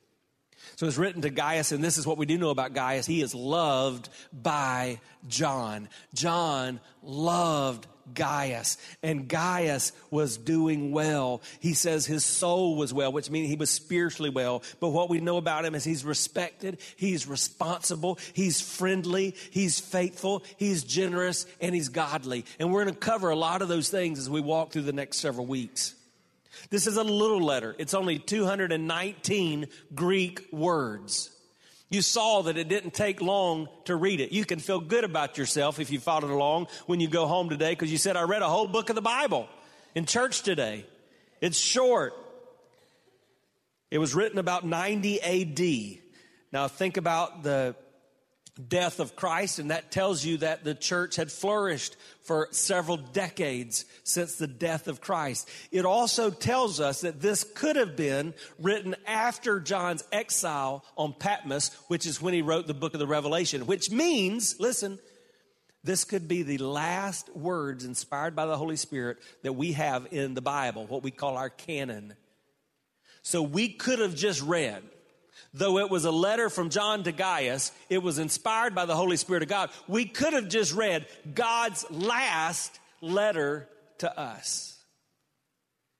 So 0.77 0.87
it's 0.87 0.97
written 0.97 1.23
to 1.23 1.31
Gaius, 1.31 1.73
and 1.73 1.83
this 1.85 1.99
is 1.99 2.07
what 2.07 2.17
we 2.17 2.27
do 2.27 2.39
know 2.39 2.51
about 2.51 2.73
Gaius. 2.73 3.07
He 3.07 3.21
is 3.21 3.35
loved 3.35 4.09
by 4.33 5.01
John. 5.29 5.89
John 6.15 6.81
loved 7.03 7.87
Gaius. 8.15 8.77
And 9.03 9.29
Gaius 9.29 9.93
was 10.11 10.37
doing 10.37 10.93
well. 10.93 11.43
He 11.61 11.75
says 11.75 12.07
his 12.07 12.25
soul 12.25 12.77
was 12.77 12.93
well, 12.93 13.13
which 13.13 13.31
means 13.31 13.49
he 13.49 13.57
was 13.57 13.71
spiritually 13.71 14.31
well. 14.31 14.63
But 14.81 14.89
what 14.89 15.09
we 15.09 15.21
know 15.21 15.37
about 15.37 15.65
him 15.65 15.75
is 15.75 15.85
he's 15.85 16.05
respected, 16.05 16.79
he's 16.97 17.27
responsible, 17.27 18.19
he's 18.33 18.61
friendly, 18.61 19.35
he's 19.51 19.81
faithful, 19.81 20.43
he's 20.57 20.85
generous, 20.85 21.47
and 21.61 21.75
he's 21.75 21.89
godly. 21.89 22.45
And 22.59 22.73
we're 22.73 22.85
going 22.85 22.95
to 22.95 23.01
cover 23.01 23.31
a 23.31 23.37
lot 23.37 23.63
of 23.63 23.69
those 23.69 23.89
things 23.89 24.19
as 24.19 24.29
we 24.31 24.41
walk 24.41 24.73
through 24.73 24.83
the 24.83 24.93
next 24.93 25.19
several 25.19 25.47
weeks. 25.47 25.95
This 26.69 26.87
is 26.87 26.97
a 26.97 27.05
little 27.05 27.41
letter. 27.41 27.75
It's 27.79 27.95
only 27.95 28.19
219 28.19 29.69
Greek 29.95 30.53
words. 30.53 31.31
You 31.91 32.03
saw 32.03 32.43
that 32.43 32.57
it 32.57 32.69
didn't 32.69 32.95
take 32.95 33.21
long 33.21 33.69
to 33.87 33.97
read 33.97 34.21
it. 34.21 34.31
You 34.31 34.45
can 34.45 34.61
feel 34.61 34.79
good 34.79 35.03
about 35.03 35.37
yourself 35.37 35.81
if 35.81 35.91
you 35.91 35.99
followed 35.99 36.31
along 36.31 36.69
when 36.87 37.01
you 37.01 37.09
go 37.09 37.27
home 37.27 37.49
today 37.49 37.73
because 37.73 37.91
you 37.91 37.99
said, 37.99 38.17
I 38.17 38.23
read 38.23 38.43
a 38.43 38.49
whole 38.49 38.69
book 38.69 38.91
of 38.91 38.95
the 38.95 39.03
Bible 39.03 39.49
in 39.97 40.07
church 40.07 40.43
today. 40.43 40.87
It's 41.41 41.59
short. 41.59 42.15
It 43.91 43.99
was 43.99 44.15
written 44.15 44.39
about 44.39 44.65
90 44.65 45.21
AD. 45.21 45.99
Now 46.53 46.69
think 46.69 46.97
about 46.97 47.43
the 47.43 47.75
death 48.69 49.01
of 49.01 49.17
Christ, 49.17 49.59
and 49.59 49.71
that 49.71 49.91
tells 49.91 50.25
you 50.25 50.39
that 50.39 50.65
the 50.65 50.75
church 50.75 51.17
had 51.17 51.33
flourished 51.33 51.97
for 52.23 52.49
several 52.51 52.97
decades 52.97 53.85
since 54.05 54.37
the 54.37 54.47
death 54.47 54.89
of 54.89 55.01
Christ. 55.01 55.49
It 55.73 55.85
also 55.85 56.31
tells 56.31 56.81
us 56.81 57.01
that 57.01 57.21
this 57.21 57.45
could 57.45 57.77
have 57.77 57.97
been 57.97 58.35
written 58.59 58.95
after 59.07 59.61
John's 59.61 60.05
exile 60.13 60.85
on 60.97 61.13
Patmos, 61.13 61.71
which 61.89 62.07
is 62.07 62.21
when 62.21 62.35
he 62.35 62.43
wrote 62.43 62.67
the 62.67 62.75
book 62.75 62.95
of 62.95 63.01
the 63.01 63.07
Revelation, 63.07 63.67
which 63.67 63.91
means, 63.91 64.61
listen, 64.61 64.99
this 65.83 66.05
could 66.05 66.29
be 66.29 66.43
the 66.43 66.59
last 66.59 67.35
words 67.35 67.85
inspired 67.85 68.37
by 68.37 68.47
the 68.47 68.57
Holy 68.57 68.77
Spirit 68.77 69.19
that 69.43 69.55
we 69.55 69.73
have 69.73 70.09
in 70.11 70.35
the 70.35 70.43
Bible, 70.43 70.87
what 70.87 71.03
we 71.03 71.11
call 71.11 71.37
our 71.37 71.51
canon. 71.51 72.15
So 73.23 73.43
we 73.43 73.69
could 73.69 73.99
have 73.99 74.15
just 74.15 74.43
read 74.43 74.83
Though 75.53 75.79
it 75.79 75.91
was 75.91 76.05
a 76.05 76.13
letter 76.13 76.49
from 76.49 76.71
John 76.71 77.03
to 77.05 77.13
Gaius, 77.13 77.73
it 77.89 78.03
was 78.03 78.19
inspired 78.19 78.75
by 78.75 78.87
the 78.87 78.95
Holy 78.95 79.17
Spirit 79.17 79.43
of 79.43 79.49
God. 79.49 79.71
We 79.89 80.05
could 80.05 80.33
have 80.33 80.49
just 80.49 80.73
read 80.73 81.07
God's 81.35 81.85
last 81.91 82.79
letter 83.01 83.69
to 83.99 84.19
us. 84.19 84.79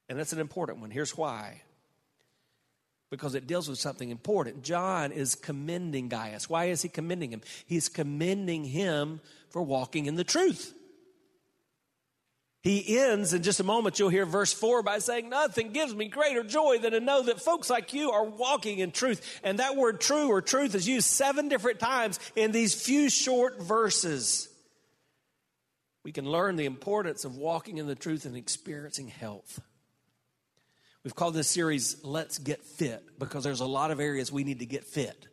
And 0.07 0.17
that's 0.17 0.33
an 0.33 0.39
important 0.39 0.79
one. 0.79 0.89
Here's 0.89 1.17
why 1.17 1.61
because 3.11 3.35
it 3.35 3.45
deals 3.45 3.67
with 3.67 3.77
something 3.77 4.09
important. 4.09 4.63
John 4.63 5.11
is 5.11 5.35
commending 5.35 6.07
Gaius. 6.07 6.49
Why 6.49 6.65
is 6.65 6.81
he 6.81 6.89
commending 6.89 7.31
him? 7.31 7.41
He's 7.65 7.89
commending 7.89 8.63
him 8.63 9.19
for 9.49 9.61
walking 9.61 10.05
in 10.05 10.15
the 10.15 10.23
truth. 10.23 10.73
He 12.61 12.99
ends 12.99 13.33
in 13.33 13.41
just 13.41 13.59
a 13.59 13.63
moment, 13.63 13.97
you'll 13.97 14.09
hear 14.09 14.25
verse 14.25 14.53
4 14.53 14.83
by 14.83 14.99
saying, 14.99 15.29
Nothing 15.29 15.71
gives 15.71 15.95
me 15.95 16.07
greater 16.07 16.43
joy 16.43 16.77
than 16.77 16.91
to 16.91 16.99
know 16.99 17.23
that 17.23 17.41
folks 17.41 17.71
like 17.71 17.93
you 17.93 18.11
are 18.11 18.23
walking 18.23 18.77
in 18.79 18.91
truth. 18.91 19.39
And 19.43 19.57
that 19.57 19.75
word 19.75 19.99
true 19.99 20.29
or 20.29 20.41
truth 20.41 20.75
is 20.75 20.87
used 20.87 21.07
seven 21.07 21.49
different 21.49 21.79
times 21.79 22.19
in 22.35 22.51
these 22.51 22.75
few 22.75 23.09
short 23.09 23.59
verses. 23.61 24.47
We 26.03 26.11
can 26.11 26.25
learn 26.25 26.55
the 26.55 26.65
importance 26.65 27.25
of 27.25 27.35
walking 27.35 27.79
in 27.79 27.87
the 27.87 27.95
truth 27.95 28.25
and 28.25 28.37
experiencing 28.37 29.07
health. 29.07 29.59
We've 31.03 31.15
called 31.15 31.33
this 31.33 31.47
series 31.47 32.03
Let's 32.03 32.37
Get 32.37 32.63
Fit 32.63 33.03
because 33.17 33.43
there's 33.43 33.59
a 33.59 33.65
lot 33.65 33.89
of 33.89 33.99
areas 33.99 34.31
we 34.31 34.43
need 34.43 34.59
to 34.59 34.67
get 34.67 34.83
fit. 34.83 35.27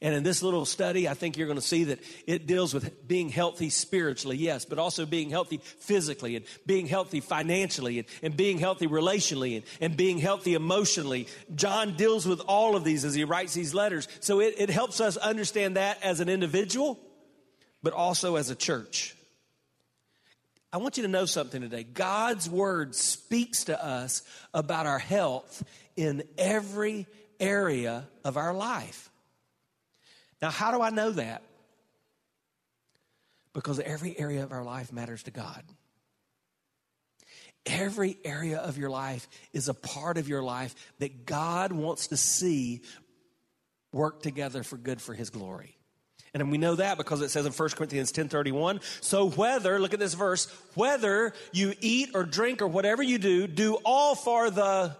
And 0.00 0.14
in 0.14 0.22
this 0.22 0.42
little 0.42 0.66
study, 0.66 1.08
I 1.08 1.14
think 1.14 1.36
you're 1.36 1.46
going 1.46 1.58
to 1.58 1.62
see 1.62 1.84
that 1.84 2.00
it 2.26 2.46
deals 2.46 2.74
with 2.74 3.06
being 3.06 3.28
healthy 3.28 3.70
spiritually, 3.70 4.36
yes, 4.36 4.64
but 4.64 4.78
also 4.78 5.06
being 5.06 5.30
healthy 5.30 5.58
physically 5.58 6.36
and 6.36 6.44
being 6.66 6.86
healthy 6.86 7.20
financially 7.20 7.98
and, 8.00 8.08
and 8.22 8.36
being 8.36 8.58
healthy 8.58 8.86
relationally 8.86 9.56
and, 9.56 9.64
and 9.80 9.96
being 9.96 10.18
healthy 10.18 10.54
emotionally. 10.54 11.28
John 11.54 11.96
deals 11.96 12.26
with 12.26 12.40
all 12.40 12.76
of 12.76 12.84
these 12.84 13.04
as 13.04 13.14
he 13.14 13.24
writes 13.24 13.54
these 13.54 13.74
letters. 13.74 14.08
So 14.20 14.40
it, 14.40 14.54
it 14.58 14.70
helps 14.70 15.00
us 15.00 15.16
understand 15.16 15.76
that 15.76 16.02
as 16.02 16.20
an 16.20 16.28
individual, 16.28 16.98
but 17.82 17.92
also 17.92 18.36
as 18.36 18.50
a 18.50 18.54
church. 18.54 19.14
I 20.72 20.78
want 20.78 20.96
you 20.96 21.04
to 21.04 21.08
know 21.08 21.24
something 21.24 21.60
today. 21.60 21.84
God's 21.84 22.50
word 22.50 22.96
speaks 22.96 23.64
to 23.64 23.82
us 23.82 24.22
about 24.52 24.86
our 24.86 24.98
health 24.98 25.62
in 25.94 26.24
every 26.36 27.06
area 27.38 28.08
of 28.24 28.36
our 28.36 28.52
life. 28.52 29.08
Now, 30.42 30.50
how 30.50 30.70
do 30.70 30.82
I 30.82 30.90
know 30.90 31.10
that? 31.12 31.42
Because 33.52 33.78
every 33.80 34.18
area 34.18 34.42
of 34.42 34.52
our 34.52 34.64
life 34.64 34.92
matters 34.92 35.22
to 35.24 35.30
God. 35.30 35.62
Every 37.66 38.18
area 38.24 38.58
of 38.58 38.76
your 38.76 38.90
life 38.90 39.26
is 39.52 39.68
a 39.68 39.74
part 39.74 40.18
of 40.18 40.28
your 40.28 40.42
life 40.42 40.74
that 40.98 41.24
God 41.24 41.72
wants 41.72 42.08
to 42.08 42.16
see 42.16 42.82
work 43.92 44.22
together 44.22 44.62
for 44.62 44.76
good 44.76 45.00
for 45.00 45.14
his 45.14 45.30
glory. 45.30 45.78
And 46.34 46.50
we 46.50 46.58
know 46.58 46.74
that 46.74 46.98
because 46.98 47.20
it 47.22 47.30
says 47.30 47.46
in 47.46 47.52
1 47.52 47.76
Corinthians 47.76 48.10
10:31, 48.10 48.80
so 49.00 49.30
whether, 49.30 49.78
look 49.78 49.94
at 49.94 50.00
this 50.00 50.14
verse, 50.14 50.46
whether 50.74 51.32
you 51.52 51.74
eat 51.80 52.10
or 52.12 52.24
drink 52.24 52.60
or 52.60 52.66
whatever 52.66 53.04
you 53.04 53.18
do, 53.18 53.46
do 53.46 53.76
all 53.84 54.16
for 54.16 54.50
the 54.50 54.96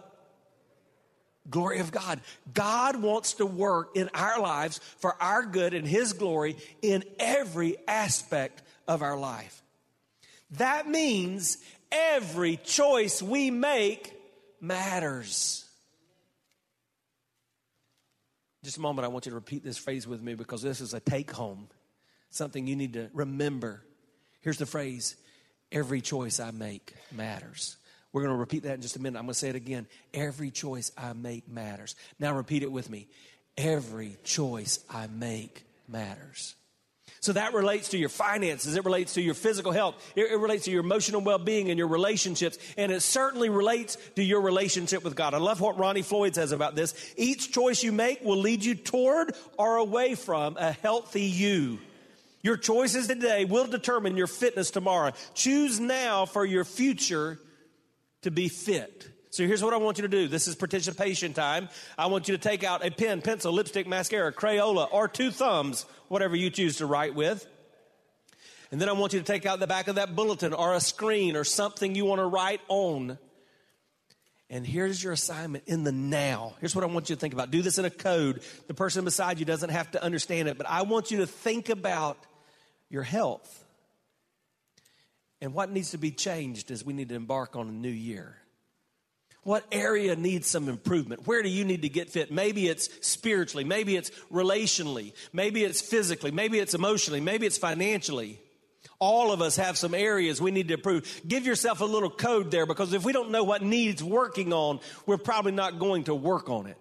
glory 1.48 1.78
of 1.78 1.90
God. 1.90 2.20
God 2.52 2.96
wants 2.96 3.34
to 3.34 3.46
work 3.46 3.96
in 3.96 4.08
our 4.14 4.40
lives 4.40 4.80
for 4.98 5.20
our 5.22 5.44
good 5.44 5.74
and 5.74 5.86
His 5.86 6.12
glory 6.12 6.56
in 6.82 7.04
every 7.18 7.76
aspect 7.86 8.62
of 8.88 9.02
our 9.02 9.16
life. 9.16 9.62
That 10.52 10.88
means 10.88 11.58
every 11.90 12.56
choice 12.58 13.22
we 13.22 13.50
make 13.50 14.12
matters. 14.60 15.64
Just 18.62 18.78
a 18.78 18.80
moment, 18.80 19.04
I 19.04 19.08
want 19.08 19.26
you 19.26 19.30
to 19.30 19.36
repeat 19.36 19.62
this 19.62 19.76
phrase 19.76 20.06
with 20.06 20.22
me 20.22 20.34
because 20.34 20.62
this 20.62 20.80
is 20.80 20.94
a 20.94 21.00
take 21.00 21.30
home. 21.30 21.68
something 22.30 22.66
you 22.66 22.76
need 22.76 22.94
to 22.94 23.10
remember. 23.12 23.84
Here's 24.40 24.58
the 24.58 24.66
phrase 24.66 25.16
every 25.70 26.00
choice 26.00 26.40
I 26.40 26.50
make 26.50 26.94
matters. 27.12 27.76
We're 28.14 28.23
going 28.23 28.33
to 28.33 28.38
repeat 28.38 28.62
that 28.62 28.75
in 28.75 28.80
just 28.80 28.94
a 28.94 29.02
minute. 29.02 29.18
I'm 29.18 29.25
going 29.25 29.33
to 29.33 29.38
say 29.38 29.49
it 29.49 29.56
again. 29.56 29.88
Every 30.14 30.52
choice 30.52 30.92
I 30.97 31.12
make 31.14 31.49
matters. 31.49 31.97
Now 32.21 32.37
repeat 32.37 32.62
it 32.62 32.71
with 32.71 32.88
me. 32.88 33.09
Every 33.59 34.16
choice 34.23 34.78
I 34.88 35.09
make 35.09 35.64
matters. 35.88 36.54
So 37.18 37.33
that 37.33 37.54
relates 37.54 37.88
to 37.88 37.99
your 37.99 38.09
finances. 38.09 38.76
It 38.76 38.85
relates 38.85 39.14
to 39.14 39.21
your 39.21 39.35
physical 39.35 39.73
health. 39.73 39.97
It, 40.14 40.30
it 40.30 40.37
relates 40.37 40.66
to 40.66 40.71
your 40.71 40.85
emotional 40.85 41.23
well-being 41.23 41.71
and 41.71 41.76
your 41.76 41.88
relationships. 41.88 42.56
And 42.78 42.92
it 42.92 43.00
certainly 43.00 43.49
relates 43.49 43.99
to 44.14 44.23
your 44.23 44.42
relationship 44.42 45.02
with 45.02 45.16
God. 45.16 45.35
I 45.35 45.38
love 45.38 45.61
what 45.61 45.76
Ronnie 45.76 46.02
Floyd 46.02 46.37
says 46.37 46.52
about 46.52 46.76
this. 46.76 46.94
Each 47.16 47.50
choice 47.50 47.83
you 47.83 47.90
make 47.90 48.23
will 48.23 48.37
lead 48.37 48.64
you 48.64 48.76
toward 48.76 49.35
or 49.59 49.78
away 49.78 50.14
from 50.14 50.56
a 50.56 50.71
healthy 50.71 51.25
you. 51.25 51.80
Your 52.42 52.59
choices 52.59 53.09
today 53.09 53.44
will 53.44 53.66
determine 53.66 54.16
your 54.16 54.28
fitness 54.28 54.71
tomorrow. 54.71 55.11
Choose 55.35 55.80
now 55.80 56.26
for 56.26 56.44
your 56.44 56.64
future 56.64 57.40
to 58.25 58.31
be 58.31 58.49
fit. 58.49 59.09
So 59.31 59.47
here's 59.47 59.64
what 59.64 59.75
I 59.75 59.78
want 59.78 59.99
you 59.99 60.02
to 60.02 60.09
do. 60.09 60.28
This 60.28 60.47
is 60.47 60.54
participation 60.54 61.33
time. 61.33 61.69
I 61.99 62.07
want 62.07 62.28
you 62.28 62.37
to 62.37 62.43
take 62.43 62.62
out 62.62 62.87
a 62.87 62.90
pen, 62.90 63.21
pencil, 63.21 63.52
lipstick, 63.52 63.87
mascara, 63.87 64.33
Crayola, 64.33 64.87
or 64.93 65.09
two 65.09 65.31
thumbs, 65.31 65.87
whatever 66.09 66.37
you 66.37 66.50
choose 66.50 66.76
to 66.76 66.87
write 66.87 67.14
with. 67.14 67.45
And 68.71 68.81
then 68.81 68.88
I 68.88 68.93
want 68.93 69.12
you 69.12 69.19
to 69.19 69.25
take 69.25 69.45
out 69.45 69.61
the 69.61 69.66
back 69.66 69.88
of 69.88 69.97
that 69.97 70.14
bulletin 70.14 70.52
or 70.52 70.75
a 70.75 70.81
screen 70.81 71.37
or 71.37 71.45
something 71.45 71.95
you 71.95 72.04
want 72.04 72.21
to 72.21 72.26
write 72.26 72.61
on. 72.69 73.19
And 74.50 74.64
here's 74.64 75.02
your 75.02 75.12
assignment 75.12 75.64
in 75.66 75.83
the 75.83 75.93
now. 75.93 76.54
Here's 76.61 76.76
what 76.76 76.85
I 76.85 76.87
want 76.87 77.11
you 77.11 77.16
to 77.16 77.21
think 77.21 77.35
about. 77.35 77.50
Do 77.50 77.62
this 77.62 77.78
in 77.78 77.85
a 77.85 77.90
code. 77.90 78.43
The 78.69 78.75
person 78.75 79.04
beside 79.04 79.40
you 79.40 79.45
doesn't 79.45 79.71
have 79.71 79.90
to 79.93 80.02
understand 80.02 80.49
it, 80.49 80.59
but 80.59 80.69
I 80.69 80.83
want 80.83 81.11
you 81.11 81.19
to 81.19 81.26
think 81.26 81.71
about 81.71 82.19
your 82.88 83.02
health. 83.02 83.63
And 85.44 85.52
what 85.52 85.70
needs 85.70 85.90
to 85.90 85.98
be 85.98 86.10
changed 86.10 86.70
as 86.70 86.86
we 86.86 86.94
need 86.94 87.10
to 87.10 87.14
embark 87.14 87.54
on 87.54 87.68
a 87.68 87.70
new 87.70 87.90
year. 87.90 88.34
What 89.42 89.62
area 89.70 90.16
needs 90.16 90.46
some 90.46 90.70
improvement? 90.70 91.26
Where 91.26 91.42
do 91.42 91.50
you 91.50 91.66
need 91.66 91.82
to 91.82 91.90
get 91.90 92.08
fit? 92.08 92.32
Maybe 92.32 92.66
it's 92.66 92.88
spiritually, 93.06 93.62
maybe 93.62 93.94
it's 93.94 94.10
relationally, 94.32 95.12
maybe 95.34 95.62
it's 95.62 95.82
physically, 95.82 96.30
maybe 96.30 96.60
it's 96.60 96.72
emotionally, 96.72 97.20
maybe 97.20 97.44
it's 97.44 97.58
financially. 97.58 98.40
All 98.98 99.32
of 99.32 99.42
us 99.42 99.56
have 99.56 99.76
some 99.76 99.92
areas 99.92 100.40
we 100.40 100.50
need 100.50 100.68
to 100.68 100.74
improve. 100.74 101.20
Give 101.28 101.44
yourself 101.44 101.82
a 101.82 101.84
little 101.84 102.08
code 102.08 102.50
there 102.50 102.64
because 102.64 102.94
if 102.94 103.04
we 103.04 103.12
don't 103.12 103.30
know 103.30 103.44
what 103.44 103.60
needs 103.60 104.02
working 104.02 104.54
on, 104.54 104.80
we're 105.04 105.18
probably 105.18 105.52
not 105.52 105.78
going 105.78 106.04
to 106.04 106.14
work 106.14 106.48
on 106.48 106.68
it. 106.68 106.78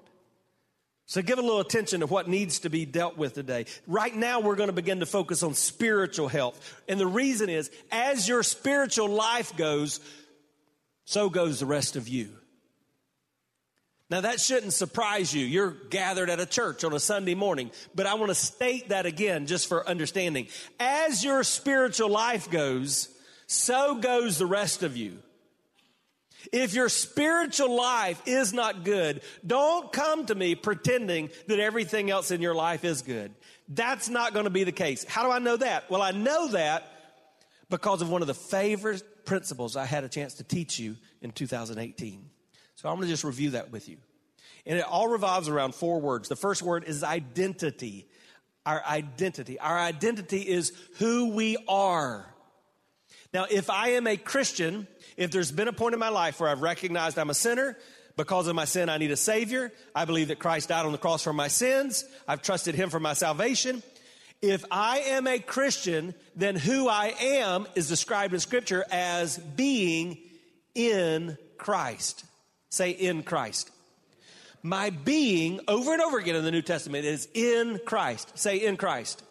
So 1.06 1.22
give 1.22 1.38
a 1.38 1.42
little 1.42 1.60
attention 1.60 2.00
to 2.00 2.08
what 2.08 2.28
needs 2.28 2.60
to 2.60 2.70
be 2.70 2.86
dealt 2.86 3.18
with 3.18 3.34
today. 3.34 3.66
Right 3.88 4.16
now, 4.16 4.40
we're 4.40 4.56
going 4.56 4.70
to 4.70 4.74
begin 4.74 5.02
to 5.02 5.06
focus 5.06 5.44
on 5.44 5.54
spiritual 5.54 6.28
health. 6.28 6.82
And 6.88 7.00
the 7.00 7.08
reason 7.08 7.50
is, 7.50 7.70
as 7.92 8.28
your 8.28 8.42
spiritual 8.42 9.10
life 9.10 9.56
goes, 9.58 10.00
so 11.06 11.30
goes 11.30 11.60
the 11.60 11.66
rest 11.66 11.96
of 11.98 12.08
you. 12.08 12.30
Now, 14.10 14.22
that 14.22 14.40
shouldn't 14.40 14.74
surprise 14.74 15.34
you. 15.34 15.46
You're 15.46 15.72
gathered 15.72 16.30
at 16.30 16.40
a 16.40 16.46
church 16.46 16.84
on 16.84 16.94
a 16.94 17.00
Sunday 17.00 17.36
morning, 17.36 17.72
but 17.96 18.06
I 18.06 18.14
want 18.14 18.30
to 18.30 18.36
state 18.36 18.90
that 18.90 19.06
again 19.06 19.48
just 19.48 19.68
for 19.68 19.88
understanding. 19.88 20.48
As 20.80 21.24
your 21.24 21.44
spiritual 21.44 22.10
life 22.10 22.50
goes, 22.50 23.10
so 23.48 23.96
goes 23.96 24.38
the 24.38 24.46
rest 24.46 24.84
of 24.84 24.96
you. 24.96 25.18
If 26.52 26.74
your 26.74 26.90
spiritual 26.90 27.76
life 27.76 28.22
is 28.26 28.54
not 28.54 28.84
good, 28.84 29.22
don't 29.46 29.92
come 29.92 30.26
to 30.26 30.36
me 30.36 30.56
pretending 30.56 31.30
that 31.48 31.60
everything 31.60 32.10
else 32.10 32.32
in 32.32 32.42
your 32.42 32.56
life 32.56 32.84
is 32.84 33.02
good. 33.02 33.34
That's 33.70 34.10
not 34.10 34.34
going 34.34 34.46
to 34.46 34.52
be 34.52 34.64
the 34.64 34.72
case. 34.72 35.06
How 35.06 35.24
do 35.24 35.32
I 35.32 35.40
know 35.40 35.58
that? 35.58 35.90
Well, 35.90 36.02
I 36.02 36.12
know 36.12 36.50
that 36.50 36.90
because 37.70 38.02
of 38.02 38.10
one 38.10 38.22
of 38.22 38.28
the 38.28 38.34
favorite 38.34 39.26
principles 39.26 39.76
I 39.76 39.86
had 39.86 40.04
a 40.04 40.10
chance 40.10 40.36
to 40.36 40.44
teach 40.44 40.80
you 40.80 40.98
in 41.22 41.32
2018. 41.32 42.30
So 42.76 42.90
I'm 42.90 42.96
going 42.96 43.08
to 43.08 43.14
just 43.14 43.24
review 43.24 43.52
that 43.52 43.72
with 43.72 43.88
you. 43.88 43.98
And 44.66 44.78
it 44.78 44.86
all 44.86 45.08
revolves 45.08 45.50
around 45.50 45.76
four 45.76 46.00
words. 46.00 46.30
The 46.30 46.36
first 46.36 46.62
word 46.62 46.84
is 46.86 47.04
identity. 47.04 48.08
Our 48.66 48.84
identity. 48.84 49.60
Our 49.60 49.78
identity 49.78 50.41
is 50.41 50.72
who 51.00 51.34
we 51.34 51.58
are. 51.67 52.26
Now, 53.34 53.46
if 53.50 53.70
I 53.70 53.89
am 53.89 54.08
a 54.08 54.15
Christian, 54.15 54.88
if 55.17 55.32
there's 55.32 55.52
been 55.52 55.67
a 55.67 55.73
point 55.73 55.93
in 55.93 55.99
my 55.99 56.10
life 56.10 56.39
where 56.39 56.49
I've 56.49 56.62
recognized 56.62 57.17
I'm 57.17 57.30
a 57.30 57.34
sinner, 57.34 57.78
because 58.15 58.47
of 58.47 58.56
my 58.56 58.65
sin, 58.65 58.89
I 58.89 58.97
need 58.97 59.12
a 59.12 59.17
Savior. 59.17 59.71
I 59.95 60.06
believe 60.06 60.28
that 60.28 60.39
Christ 60.39 60.69
died 60.69 60.86
on 60.86 60.91
the 60.91 60.97
cross 60.97 61.23
for 61.23 61.34
my 61.34 61.47
sins. 61.47 62.06
I've 62.28 62.41
trusted 62.41 62.76
Him 62.76 62.89
for 62.89 62.99
my 62.99 63.13
salvation. 63.13 63.82
If 64.41 64.65
I 64.69 64.99
am 64.99 65.26
a 65.26 65.39
Christian, 65.39 66.13
then 66.36 66.56
who 66.56 66.88
I 66.88 67.13
am 67.19 67.65
is 67.76 67.88
described 67.88 68.34
in 68.34 68.39
Scripture 68.39 68.86
as 68.91 69.38
being 69.38 70.17
in 70.76 71.38
Christ. 71.58 72.26
Say, 72.69 72.91
in 72.91 73.23
Christ. 73.23 73.71
My 74.62 74.89
being, 74.89 75.60
over 75.67 75.93
and 75.93 76.02
over 76.02 76.17
again 76.17 76.36
in 76.36 76.43
the 76.43 76.52
New 76.52 76.62
Testament, 76.62 77.06
is 77.06 77.28
in 77.34 77.80
Christ. 77.86 78.38
Say, 78.38 78.58
in 78.58 78.78
Christ. 78.78 79.23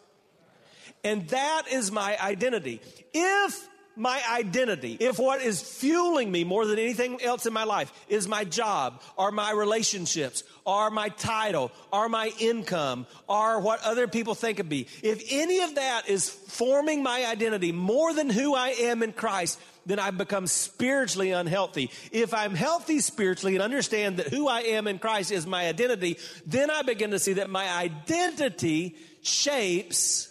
And 1.05 1.29
that 1.29 1.65
is 1.71 1.91
my 1.91 2.19
identity. 2.21 2.81
If 3.13 3.69
my 3.97 4.23
identity, 4.31 4.97
if 5.01 5.19
what 5.19 5.43
is 5.43 5.61
fueling 5.61 6.31
me 6.31 6.45
more 6.45 6.67
than 6.67 6.79
anything 6.79 7.21
else 7.23 7.47
in 7.47 7.53
my 7.53 7.65
life 7.65 7.93
is 8.09 8.27
my 8.27 8.45
job 8.45 9.03
or 9.17 9.31
my 9.31 9.53
relationships 9.53 10.45
or 10.65 10.91
my 10.91 11.09
title 11.11 11.71
or 11.93 12.09
my 12.09 12.33
income 12.39 13.07
or 13.29 13.61
what 13.61 13.83
other 13.83 14.09
people 14.09 14.35
think 14.35 14.59
of 14.59 14.69
me, 14.69 14.87
if 15.03 15.23
any 15.31 15.61
of 15.61 15.75
that 15.75 16.09
is 16.09 16.29
forming 16.29 17.03
my 17.03 17.27
identity 17.27 17.73
more 17.73 18.13
than 18.15 18.31
who 18.31 18.55
I 18.55 18.69
am 18.69 19.03
in 19.03 19.13
Christ, 19.13 19.59
then 19.85 19.99
I 19.99 20.11
become 20.11 20.47
spiritually 20.47 21.33
unhealthy. 21.33 21.91
If 22.13 22.35
I'm 22.35 22.55
healthy 22.55 23.01
spiritually 23.01 23.57
and 23.57 23.63
understand 23.63 24.19
that 24.19 24.29
who 24.29 24.49
I 24.49 24.61
am 24.61 24.87
in 24.87 24.99
Christ 24.99 25.33
is 25.33 25.47
my 25.47 25.67
identity, 25.69 26.19
then 26.47 26.71
I 26.71 26.83
begin 26.83 27.11
to 27.11 27.19
see 27.19 27.35
that 27.35 27.51
my 27.51 27.69
identity 27.69 28.97
shapes 29.23 30.29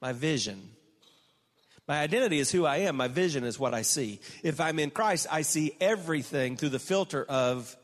my 0.00 0.12
vision. 0.12 0.70
My 1.92 2.00
identity 2.00 2.38
is 2.38 2.50
who 2.50 2.64
I 2.64 2.78
am. 2.78 2.96
My 2.96 3.08
vision 3.08 3.44
is 3.44 3.58
what 3.58 3.74
I 3.74 3.82
see. 3.82 4.18
If 4.42 4.62
I'm 4.62 4.78
in 4.78 4.88
Christ, 4.88 5.26
I 5.30 5.42
see 5.42 5.76
everything 5.78 6.56
through 6.56 6.70
the 6.70 6.78
filter 6.78 7.22
of 7.22 7.76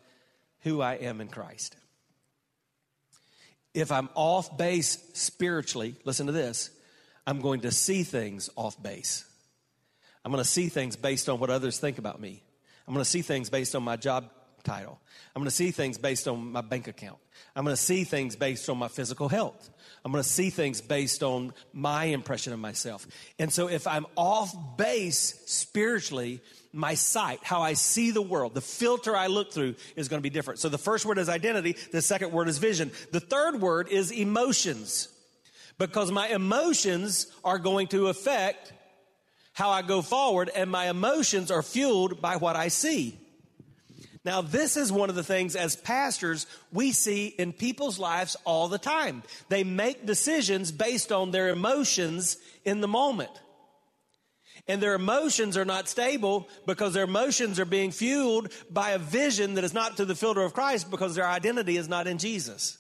who 0.60 0.80
I 0.80 0.94
am 0.94 1.20
in 1.20 1.28
Christ. 1.28 1.76
If 3.74 3.92
I'm 3.92 4.08
off 4.14 4.56
base 4.56 4.96
spiritually, 5.12 5.94
listen 6.06 6.24
to 6.24 6.32
this, 6.32 6.70
I'm 7.26 7.42
going 7.42 7.60
to 7.60 7.70
see 7.70 8.02
things 8.02 8.48
off 8.56 8.82
base. 8.82 9.26
I'm 10.24 10.32
going 10.32 10.42
to 10.42 10.48
see 10.48 10.70
things 10.70 10.96
based 10.96 11.28
on 11.28 11.38
what 11.38 11.50
others 11.50 11.78
think 11.78 11.98
about 11.98 12.18
me. 12.18 12.42
I'm 12.86 12.94
going 12.94 13.04
to 13.04 13.10
see 13.10 13.20
things 13.20 13.50
based 13.50 13.76
on 13.76 13.82
my 13.82 13.96
job 13.96 14.30
title. 14.64 14.98
I'm 15.36 15.40
going 15.40 15.50
to 15.50 15.54
see 15.54 15.70
things 15.70 15.98
based 15.98 16.26
on 16.26 16.52
my 16.52 16.62
bank 16.62 16.88
account. 16.88 17.18
I'm 17.54 17.62
going 17.62 17.76
to 17.76 17.82
see 17.82 18.04
things 18.04 18.36
based 18.36 18.70
on 18.70 18.78
my 18.78 18.88
physical 18.88 19.28
health. 19.28 19.68
I'm 20.04 20.12
going 20.12 20.22
to 20.22 20.28
see 20.28 20.50
things 20.50 20.80
based 20.80 21.22
on 21.22 21.52
my 21.72 22.04
impression 22.04 22.52
of 22.52 22.58
myself. 22.58 23.06
And 23.38 23.52
so 23.52 23.68
if 23.68 23.86
I'm 23.86 24.06
off 24.16 24.54
base 24.76 25.42
spiritually, 25.46 26.40
my 26.72 26.94
sight, 26.94 27.40
how 27.42 27.62
I 27.62 27.74
see 27.74 28.10
the 28.10 28.22
world, 28.22 28.54
the 28.54 28.60
filter 28.60 29.16
I 29.16 29.26
look 29.26 29.52
through 29.52 29.74
is 29.96 30.08
going 30.08 30.18
to 30.18 30.22
be 30.22 30.30
different. 30.30 30.60
So 30.60 30.68
the 30.68 30.78
first 30.78 31.04
word 31.06 31.18
is 31.18 31.28
identity. 31.28 31.76
The 31.92 32.02
second 32.02 32.32
word 32.32 32.48
is 32.48 32.58
vision. 32.58 32.90
The 33.12 33.20
third 33.20 33.60
word 33.60 33.88
is 33.88 34.10
emotions 34.10 35.08
because 35.78 36.10
my 36.10 36.28
emotions 36.28 37.26
are 37.44 37.58
going 37.58 37.88
to 37.88 38.08
affect 38.08 38.72
how 39.52 39.70
I 39.70 39.82
go 39.82 40.02
forward 40.02 40.50
and 40.54 40.70
my 40.70 40.88
emotions 40.88 41.50
are 41.50 41.62
fueled 41.62 42.20
by 42.20 42.36
what 42.36 42.56
I 42.56 42.68
see. 42.68 43.18
Now, 44.28 44.42
this 44.42 44.76
is 44.76 44.92
one 44.92 45.08
of 45.08 45.16
the 45.16 45.24
things 45.24 45.56
as 45.56 45.74
pastors 45.74 46.46
we 46.70 46.92
see 46.92 47.28
in 47.28 47.54
people's 47.54 47.98
lives 47.98 48.36
all 48.44 48.68
the 48.68 48.76
time. 48.76 49.22
They 49.48 49.64
make 49.64 50.04
decisions 50.04 50.70
based 50.70 51.12
on 51.12 51.30
their 51.30 51.48
emotions 51.48 52.36
in 52.62 52.82
the 52.82 52.88
moment. 52.88 53.30
And 54.66 54.82
their 54.82 54.92
emotions 54.92 55.56
are 55.56 55.64
not 55.64 55.88
stable 55.88 56.46
because 56.66 56.92
their 56.92 57.04
emotions 57.04 57.58
are 57.58 57.64
being 57.64 57.90
fueled 57.90 58.52
by 58.70 58.90
a 58.90 58.98
vision 58.98 59.54
that 59.54 59.64
is 59.64 59.72
not 59.72 59.96
to 59.96 60.04
the 60.04 60.14
filter 60.14 60.42
of 60.42 60.52
Christ 60.52 60.90
because 60.90 61.14
their 61.14 61.26
identity 61.26 61.78
is 61.78 61.88
not 61.88 62.06
in 62.06 62.18
Jesus. 62.18 62.76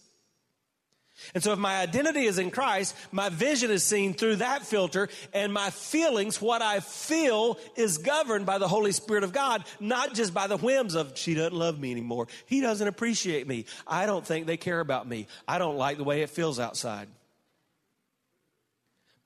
And 1.34 1.42
so 1.42 1.52
if 1.52 1.58
my 1.58 1.80
identity 1.80 2.24
is 2.24 2.38
in 2.38 2.50
Christ, 2.50 2.94
my 3.12 3.28
vision 3.28 3.70
is 3.70 3.84
seen 3.84 4.14
through 4.14 4.36
that 4.36 4.64
filter 4.64 5.08
and 5.32 5.52
my 5.52 5.70
feelings, 5.70 6.40
what 6.40 6.62
I 6.62 6.80
feel 6.80 7.58
is 7.76 7.98
governed 7.98 8.46
by 8.46 8.58
the 8.58 8.68
Holy 8.68 8.92
Spirit 8.92 9.24
of 9.24 9.32
God, 9.32 9.64
not 9.80 10.14
just 10.14 10.32
by 10.32 10.46
the 10.46 10.56
whims 10.56 10.94
of, 10.94 11.18
she 11.18 11.34
doesn't 11.34 11.54
love 11.54 11.78
me 11.78 11.90
anymore. 11.90 12.28
He 12.46 12.60
doesn't 12.60 12.86
appreciate 12.86 13.46
me. 13.46 13.66
I 13.86 14.06
don't 14.06 14.26
think 14.26 14.46
they 14.46 14.56
care 14.56 14.80
about 14.80 15.08
me. 15.08 15.26
I 15.46 15.58
don't 15.58 15.76
like 15.76 15.96
the 15.96 16.04
way 16.04 16.22
it 16.22 16.30
feels 16.30 16.58
outside. 16.58 17.08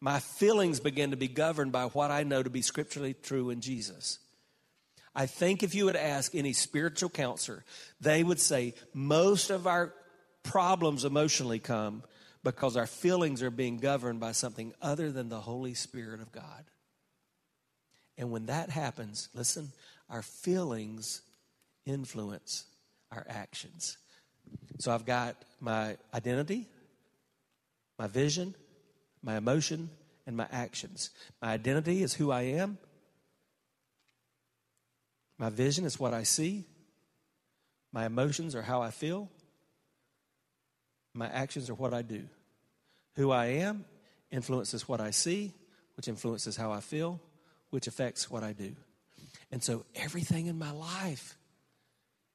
My 0.00 0.18
feelings 0.18 0.81
begin 0.81 1.12
to 1.12 1.16
be 1.16 1.28
governed 1.28 1.70
by 1.70 1.85
what 1.85 2.11
I 2.11 2.24
know 2.24 2.42
to 2.42 2.50
be 2.50 2.62
scripturally 2.62 3.14
true 3.14 3.50
in 3.50 3.61
Jesus. 3.61 4.18
I 5.14 5.26
think 5.26 5.62
if 5.62 5.74
you 5.74 5.85
would 5.85 5.96
ask 5.96 6.35
any 6.35 6.55
spiritual 6.55 7.11
counselor, 7.11 7.64
they 8.00 8.24
would 8.24 8.40
say 8.40 8.74
most 8.94 9.50
of 9.50 9.66
our 9.66 9.92
problems 10.42 11.05
emotionally 11.05 11.59
come 11.59 12.02
because 12.44 12.76
our 12.76 12.87
feelings 12.87 13.42
are 13.42 13.50
being 13.50 13.78
governed 13.78 14.20
by 14.20 14.33
something 14.33 14.72
other 14.83 15.11
than 15.12 15.28
the 15.28 15.40
Holy 15.40 15.74
Spirit 15.74 16.20
of 16.20 16.33
God. 16.33 16.64
And 18.18 18.31
when 18.31 18.46
that 18.46 18.70
happens, 18.70 19.28
listen, 19.35 19.72
our 20.11 20.22
feelings 20.22 21.22
influence 21.87 22.64
our 23.11 23.24
actions. 23.28 23.96
So 24.78 24.92
I've 24.92 25.07
got 25.07 25.37
my 25.61 25.96
identity, 26.12 26.66
my 27.98 28.07
vision, 28.07 28.55
my 29.22 29.37
emotion, 29.37 29.90
and 30.26 30.37
my 30.37 30.46
actions. 30.50 31.11
My 31.40 31.52
identity 31.52 32.02
is 32.02 32.14
who 32.14 32.31
I 32.31 32.42
am. 32.42 32.78
My 35.38 35.50
vision 35.50 35.85
is 35.85 35.98
what 35.98 36.14
I 36.14 36.22
see. 36.22 36.64
My 37.92 38.07
emotions 38.07 38.55
are 38.55 38.62
how 38.62 38.83
I 38.83 38.90
feel. 38.90 39.28
My 41.14 41.29
actions 41.29 41.68
are 41.70 41.75
what 41.75 41.94
I 41.94 42.03
do. 42.03 42.25
Who 43.16 43.31
I 43.31 43.46
am 43.46 43.85
influences 44.31 44.88
what 44.88 45.01
I 45.01 45.11
see, 45.11 45.53
which 45.96 46.09
influences 46.09 46.57
how 46.57 46.72
I 46.72 46.81
feel, 46.81 47.20
which 47.70 47.87
affects 47.87 48.31
what 48.31 48.42
I 48.42 48.53
do. 48.53 48.75
And 49.51 49.62
so 49.62 49.85
everything 49.94 50.46
in 50.46 50.59
my 50.59 50.70
life 50.70 51.37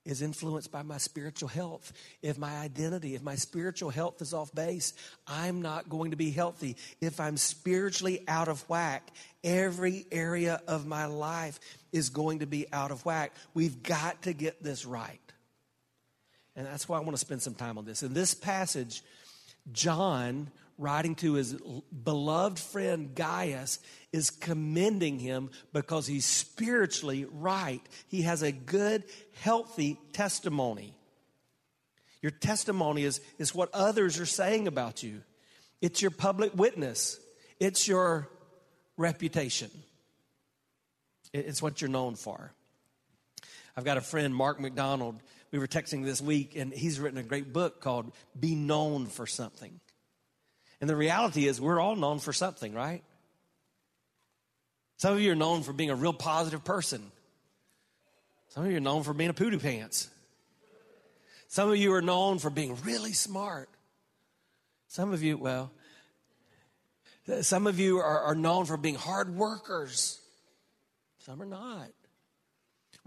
is 0.05 0.21
influenced 0.21 0.71
by 0.71 0.83
my 0.83 0.97
spiritual 0.97 1.49
health. 1.49 1.91
If 2.21 2.37
my 2.37 2.57
identity, 2.57 3.15
if 3.15 3.21
my 3.21 3.35
spiritual 3.35 3.89
health 3.89 4.21
is 4.21 4.33
off 4.33 4.53
base, 4.55 4.93
I'm 5.27 5.61
not 5.61 5.89
going 5.89 6.11
to 6.11 6.17
be 6.17 6.31
healthy. 6.31 6.77
If 7.01 7.19
I'm 7.19 7.35
spiritually 7.35 8.23
out 8.27 8.47
of 8.47 8.61
whack, 8.69 9.09
every 9.43 10.05
area 10.11 10.61
of 10.67 10.87
my 10.87 11.05
life 11.05 11.59
is 11.91 12.09
going 12.09 12.39
to 12.39 12.45
be 12.45 12.71
out 12.71 12.91
of 12.91 13.03
whack. 13.05 13.33
We've 13.53 13.83
got 13.83 14.21
to 14.21 14.33
get 14.33 14.63
this 14.63 14.85
right. 14.85 15.19
And 16.57 16.65
that's 16.65 16.89
why 16.89 16.97
I 16.97 17.01
want 17.01 17.13
to 17.13 17.19
spend 17.19 17.43
some 17.43 17.53
time 17.53 17.77
on 17.77 17.85
this. 17.85 18.01
In 18.01 18.15
this 18.15 18.33
passage, 18.33 19.03
John, 19.71 20.49
writing 20.79 21.13
to 21.15 21.33
his 21.33 21.53
beloved 21.53 22.57
friend 22.57 23.13
Gaius, 23.13 23.79
is 24.11 24.31
commending 24.31 25.19
him 25.19 25.51
because 25.71 26.07
he's 26.07 26.25
spiritually 26.25 27.27
right. 27.31 27.81
He 28.07 28.23
has 28.23 28.41
a 28.41 28.51
good, 28.51 29.03
healthy 29.39 29.99
testimony. 30.13 30.95
Your 32.23 32.31
testimony 32.31 33.03
is, 33.03 33.21
is 33.37 33.53
what 33.53 33.69
others 33.71 34.19
are 34.19 34.25
saying 34.25 34.67
about 34.67 35.03
you, 35.03 35.21
it's 35.79 36.01
your 36.01 36.11
public 36.11 36.55
witness, 36.55 37.19
it's 37.59 37.87
your 37.87 38.27
reputation, 38.97 39.69
it's 41.33 41.61
what 41.61 41.81
you're 41.81 41.89
known 41.91 42.15
for. 42.15 42.51
I've 43.75 43.85
got 43.85 43.97
a 43.97 44.01
friend, 44.01 44.35
Mark 44.35 44.59
McDonald. 44.59 45.21
We 45.51 45.59
were 45.59 45.67
texting 45.67 46.03
this 46.03 46.21
week, 46.21 46.55
and 46.55 46.73
he's 46.73 46.99
written 46.99 47.17
a 47.17 47.23
great 47.23 47.53
book 47.53 47.79
called 47.79 48.11
Be 48.37 48.55
Known 48.55 49.07
for 49.07 49.25
Something. 49.25 49.79
And 50.81 50.89
the 50.89 50.95
reality 50.95 51.47
is, 51.47 51.59
we're 51.59 51.79
all 51.79 51.95
known 51.95 52.19
for 52.19 52.33
something, 52.33 52.73
right? 52.73 53.03
Some 54.97 55.13
of 55.13 55.21
you 55.21 55.31
are 55.31 55.35
known 55.35 55.63
for 55.63 55.73
being 55.73 55.89
a 55.89 55.95
real 55.95 56.13
positive 56.13 56.63
person. 56.65 57.11
Some 58.49 58.65
of 58.65 58.71
you 58.71 58.77
are 58.77 58.81
known 58.81 59.03
for 59.03 59.13
being 59.13 59.29
a 59.29 59.33
poodoo 59.33 59.59
pants. 59.59 60.09
Some 61.47 61.69
of 61.69 61.77
you 61.77 61.93
are 61.93 62.01
known 62.01 62.39
for 62.39 62.49
being 62.49 62.77
really 62.83 63.13
smart. 63.13 63.69
Some 64.87 65.13
of 65.13 65.23
you, 65.23 65.37
well, 65.37 65.71
some 67.41 67.67
of 67.67 67.79
you 67.79 67.99
are, 67.99 68.21
are 68.21 68.35
known 68.35 68.65
for 68.65 68.77
being 68.77 68.95
hard 68.95 69.35
workers. 69.35 70.19
Some 71.19 71.41
are 71.41 71.45
not. 71.45 71.89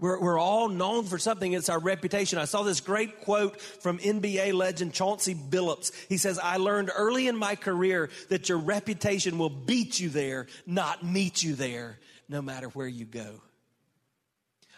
We're, 0.01 0.19
we're 0.19 0.39
all 0.39 0.67
known 0.67 1.05
for 1.05 1.19
something. 1.19 1.53
It's 1.53 1.69
our 1.69 1.79
reputation. 1.79 2.39
I 2.39 2.45
saw 2.45 2.63
this 2.63 2.81
great 2.81 3.21
quote 3.21 3.61
from 3.61 3.99
NBA 3.99 4.53
legend 4.53 4.93
Chauncey 4.93 5.35
Billups. 5.35 5.91
He 6.09 6.17
says, 6.17 6.39
I 6.39 6.57
learned 6.57 6.89
early 6.93 7.27
in 7.27 7.37
my 7.37 7.55
career 7.55 8.09
that 8.29 8.49
your 8.49 8.57
reputation 8.57 9.37
will 9.37 9.51
beat 9.51 9.99
you 9.99 10.09
there, 10.09 10.47
not 10.65 11.05
meet 11.05 11.43
you 11.43 11.53
there, 11.53 11.99
no 12.27 12.41
matter 12.41 12.67
where 12.69 12.87
you 12.87 13.05
go. 13.05 13.41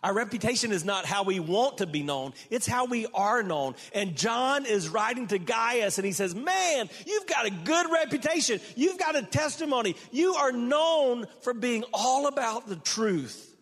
Our 0.04 0.14
reputation 0.14 0.74
is 0.74 0.84
not 0.84 1.06
how 1.06 1.24
we 1.24 1.40
want 1.40 1.78
to 1.78 1.86
be 1.88 2.04
known, 2.04 2.34
it's 2.50 2.68
how 2.68 2.88
we 2.88 3.08
are 3.14 3.42
known. 3.42 3.76
And 3.94 4.18
John 4.18 4.66
is 4.66 4.90
writing 4.90 5.28
to 5.28 5.40
Gaius 5.40 5.98
and 5.98 6.06
he 6.06 6.12
says, 6.12 6.36
Man, 6.36 6.90
you've 7.08 7.28
got 7.28 7.46
a 7.46 7.50
good 7.50 7.90
reputation. 7.90 8.60
You've 8.76 9.00
got 9.00 9.16
a 9.16 9.22
testimony. 9.22 9.96
You 10.12 10.34
are 10.34 10.52
known 10.52 11.28
for 11.40 11.54
being 11.54 11.86
all 11.94 12.28
about 12.28 12.68
the 12.68 12.76
truth. 12.76 13.53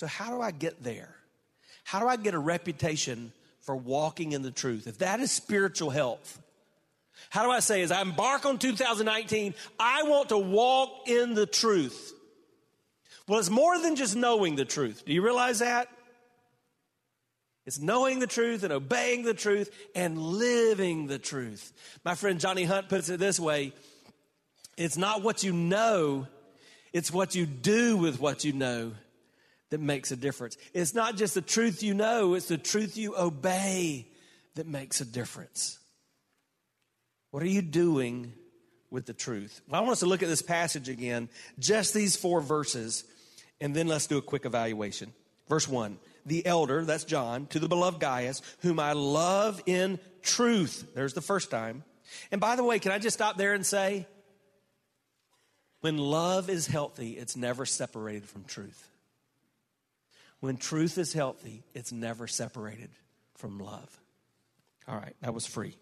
So, 0.00 0.06
how 0.06 0.30
do 0.34 0.40
I 0.40 0.50
get 0.50 0.82
there? 0.82 1.14
How 1.84 2.00
do 2.00 2.08
I 2.08 2.16
get 2.16 2.32
a 2.32 2.38
reputation 2.38 3.34
for 3.60 3.76
walking 3.76 4.32
in 4.32 4.40
the 4.40 4.50
truth? 4.50 4.86
If 4.86 4.96
that 5.00 5.20
is 5.20 5.30
spiritual 5.30 5.90
health, 5.90 6.40
how 7.28 7.44
do 7.44 7.50
I 7.50 7.60
say, 7.60 7.82
as 7.82 7.92
I 7.92 8.00
embark 8.00 8.46
on 8.46 8.58
2019, 8.58 9.52
I 9.78 10.04
want 10.04 10.30
to 10.30 10.38
walk 10.38 11.06
in 11.06 11.34
the 11.34 11.44
truth? 11.44 12.14
Well, 13.28 13.38
it's 13.40 13.50
more 13.50 13.78
than 13.78 13.94
just 13.94 14.16
knowing 14.16 14.56
the 14.56 14.64
truth. 14.64 15.02
Do 15.04 15.12
you 15.12 15.20
realize 15.20 15.58
that? 15.58 15.88
It's 17.66 17.78
knowing 17.78 18.20
the 18.20 18.26
truth 18.26 18.62
and 18.62 18.72
obeying 18.72 19.24
the 19.24 19.34
truth 19.34 19.70
and 19.94 20.16
living 20.16 21.08
the 21.08 21.18
truth. 21.18 21.74
My 22.06 22.14
friend 22.14 22.40
Johnny 22.40 22.64
Hunt 22.64 22.88
puts 22.88 23.10
it 23.10 23.20
this 23.20 23.38
way 23.38 23.74
it's 24.78 24.96
not 24.96 25.22
what 25.22 25.42
you 25.42 25.52
know, 25.52 26.26
it's 26.94 27.12
what 27.12 27.34
you 27.34 27.44
do 27.44 27.98
with 27.98 28.18
what 28.18 28.44
you 28.44 28.54
know 28.54 28.92
that 29.70 29.80
makes 29.80 30.10
a 30.10 30.16
difference. 30.16 30.56
It's 30.74 30.94
not 30.94 31.16
just 31.16 31.34
the 31.34 31.40
truth 31.40 31.82
you 31.82 31.94
know, 31.94 32.34
it's 32.34 32.48
the 32.48 32.58
truth 32.58 32.96
you 32.96 33.16
obey 33.16 34.08
that 34.56 34.66
makes 34.66 35.00
a 35.00 35.04
difference. 35.04 35.78
What 37.30 37.42
are 37.42 37.48
you 37.48 37.62
doing 37.62 38.32
with 38.90 39.06
the 39.06 39.12
truth? 39.12 39.60
Well, 39.68 39.80
I 39.80 39.82
want 39.82 39.92
us 39.92 40.00
to 40.00 40.06
look 40.06 40.22
at 40.22 40.28
this 40.28 40.42
passage 40.42 40.88
again, 40.88 41.28
just 41.58 41.94
these 41.94 42.16
four 42.16 42.40
verses, 42.40 43.04
and 43.60 43.74
then 43.74 43.86
let's 43.86 44.06
do 44.06 44.18
a 44.18 44.22
quick 44.22 44.44
evaluation. 44.44 45.12
Verse 45.48 45.68
1 45.68 45.98
The 46.26 46.44
elder, 46.44 46.84
that's 46.84 47.04
John, 47.04 47.46
to 47.48 47.60
the 47.60 47.68
beloved 47.68 48.00
Gaius, 48.00 48.42
whom 48.62 48.80
I 48.80 48.92
love 48.92 49.62
in 49.66 50.00
truth. 50.22 50.90
There's 50.94 51.14
the 51.14 51.20
first 51.20 51.50
time. 51.50 51.84
And 52.32 52.40
by 52.40 52.56
the 52.56 52.64
way, 52.64 52.80
can 52.80 52.90
I 52.90 52.98
just 52.98 53.16
stop 53.16 53.36
there 53.36 53.54
and 53.54 53.64
say, 53.64 54.06
when 55.80 55.96
love 55.96 56.50
is 56.50 56.66
healthy, 56.66 57.12
it's 57.12 57.36
never 57.36 57.64
separated 57.64 58.28
from 58.28 58.44
truth. 58.44 58.89
When 60.40 60.56
truth 60.56 60.98
is 60.98 61.12
healthy, 61.12 61.62
it's 61.74 61.92
never 61.92 62.26
separated 62.26 62.90
from 63.36 63.58
love. 63.58 64.00
All 64.88 64.96
right, 64.96 65.14
that 65.20 65.34
was 65.34 65.46
free. 65.46 65.76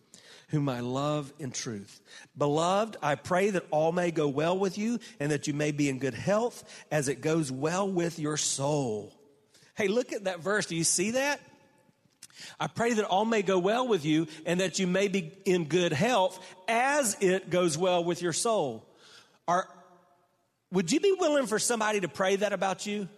Whom 0.49 0.69
I 0.69 0.81
love 0.81 1.33
in 1.39 1.51
truth. 1.51 2.01
Beloved, 2.37 2.97
I 3.03 3.15
pray 3.15 3.51
that 3.51 3.65
all 3.71 3.93
may 3.93 4.11
go 4.11 4.29
well 4.29 4.59
with 4.59 4.77
you 4.77 4.99
and 5.21 5.31
that 5.31 5.47
you 5.47 5.55
may 5.55 5.73
be 5.73 5.89
in 5.89 5.99
good 5.99 6.15
health 6.15 6.65
as 6.91 7.09
it 7.09 7.21
goes 7.21 7.53
well 7.53 7.89
with 7.91 8.19
your 8.19 8.37
soul. 8.37 9.13
Hey, 9.77 9.89
look 9.89 10.13
at 10.13 10.25
that 10.25 10.41
verse. 10.41 10.67
Do 10.67 10.75
you 10.75 10.85
see 10.85 11.13
that? 11.13 11.41
I 12.59 12.67
pray 12.67 12.95
that 12.95 13.05
all 13.05 13.25
may 13.25 13.43
go 13.43 13.59
well 13.59 13.87
with 13.87 14.05
you 14.05 14.27
and 14.47 14.61
that 14.61 14.79
you 14.79 14.87
may 14.87 15.09
be 15.09 15.33
in 15.45 15.65
good 15.65 15.93
health 15.93 16.39
as 16.67 17.17
it 17.21 17.51
goes 17.51 17.77
well 17.77 18.03
with 18.03 18.23
your 18.23 18.33
soul. 18.33 18.85
Are, 19.47 19.69
would 20.73 20.91
you 20.91 21.01
be 21.01 21.15
willing 21.19 21.47
for 21.47 21.59
somebody 21.59 22.01
to 22.01 22.09
pray 22.09 22.37
that 22.37 22.53
about 22.53 22.87
you? 22.87 23.09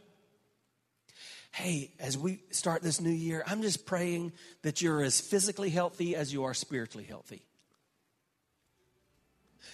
Hey, 1.52 1.90
as 1.98 2.16
we 2.16 2.40
start 2.50 2.82
this 2.82 3.00
new 3.00 3.10
year, 3.10 3.42
I'm 3.46 3.62
just 3.62 3.86
praying 3.86 4.32
that 4.62 4.80
you're 4.80 5.02
as 5.02 5.20
physically 5.20 5.70
healthy 5.70 6.14
as 6.14 6.32
you 6.32 6.44
are 6.44 6.54
spiritually 6.54 7.04
healthy. 7.04 7.42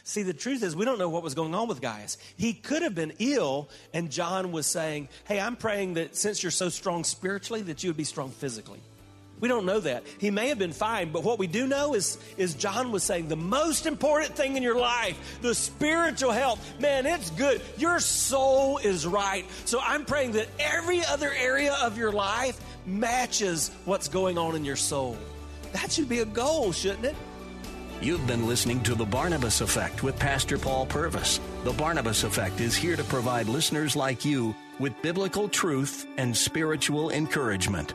See, 0.03 0.23
the 0.23 0.35
truth 0.35 0.63
is, 0.63 0.77
we 0.77 0.85
don't 0.85 0.99
know 0.99 1.09
what 1.09 1.23
was 1.23 1.35
going 1.35 1.55
on 1.55 1.69
with 1.69 1.81
Gaius. 1.81 2.17
He 2.37 2.53
could 2.53 2.83
have 2.83 2.95
been 2.95 3.15
ill, 3.19 3.69
and 3.93 4.11
John 4.11 4.53
was 4.53 4.67
saying, 4.67 5.09
Hey, 5.25 5.41
I'm 5.41 5.57
praying 5.57 5.95
that 5.95 6.17
since 6.17 6.43
you're 6.43 6.53
so 6.53 6.69
strong 6.69 7.03
spiritually, 7.03 7.63
that 7.63 7.83
you 7.83 7.91
would 7.91 7.97
be 7.97 8.05
strong 8.05 8.31
physically. 8.31 8.81
We 9.39 9.49
don't 9.49 9.67
know 9.67 9.81
that. 9.81 10.05
He 10.19 10.31
may 10.31 10.49
have 10.49 10.59
been 10.59 10.73
fine, 10.73 11.13
but 11.13 11.23
what 11.23 11.39
we 11.39 11.47
do 11.47 11.67
know 11.67 11.95
is, 11.95 12.19
is 12.39 12.55
John 12.55 12.91
was 12.91 13.03
saying 13.03 13.29
the 13.29 13.37
most 13.37 13.87
important 13.87 14.35
thing 14.35 14.57
in 14.57 14.63
your 14.63 14.79
life, 14.79 15.39
the 15.43 15.55
spiritual 15.55 16.33
health, 16.33 16.81
man, 16.81 17.05
it's 17.05 17.31
good. 17.31 17.61
Your 17.77 18.01
soul 18.01 18.79
is 18.79 19.07
right. 19.07 19.45
So 19.67 19.79
I'm 19.83 20.07
praying 20.07 20.33
that 20.33 20.49
every 20.59 21.05
other 21.05 21.31
area 21.33 21.77
of 21.83 21.99
your 21.99 22.13
life 22.13 22.59
matches 22.87 23.71
what's 23.85 24.09
going 24.09 24.39
on 24.39 24.57
in 24.57 24.65
your 24.65 24.77
soul. 24.77 25.19
That 25.73 25.93
should 25.93 26.09
be 26.09 26.21
a 26.21 26.25
goal, 26.25 26.73
shouldn't 26.73 27.05
it? 27.05 27.17
You've 28.01 28.27
been 28.27 28.47
listening 28.47 28.83
to 28.85 28.95
The 28.95 29.07
Barnabas 29.07 29.61
Effect 29.61 30.03
with 30.03 30.19
Pastor 30.19 30.59
Paul 30.59 30.87
Purvis. 30.87 31.41
The 31.65 31.73
Barnabas 31.73 32.25
Effect 32.25 32.61
is 32.61 32.77
here 32.77 32.97
to 32.97 33.05
provide 33.05 33.49
listeners 33.49 33.97
like 33.97 34.25
you 34.25 34.55
with 34.79 35.01
biblical 35.03 35.49
truth 35.49 36.07
and 36.17 36.37
spiritual 36.37 37.11
encouragement. 37.11 37.95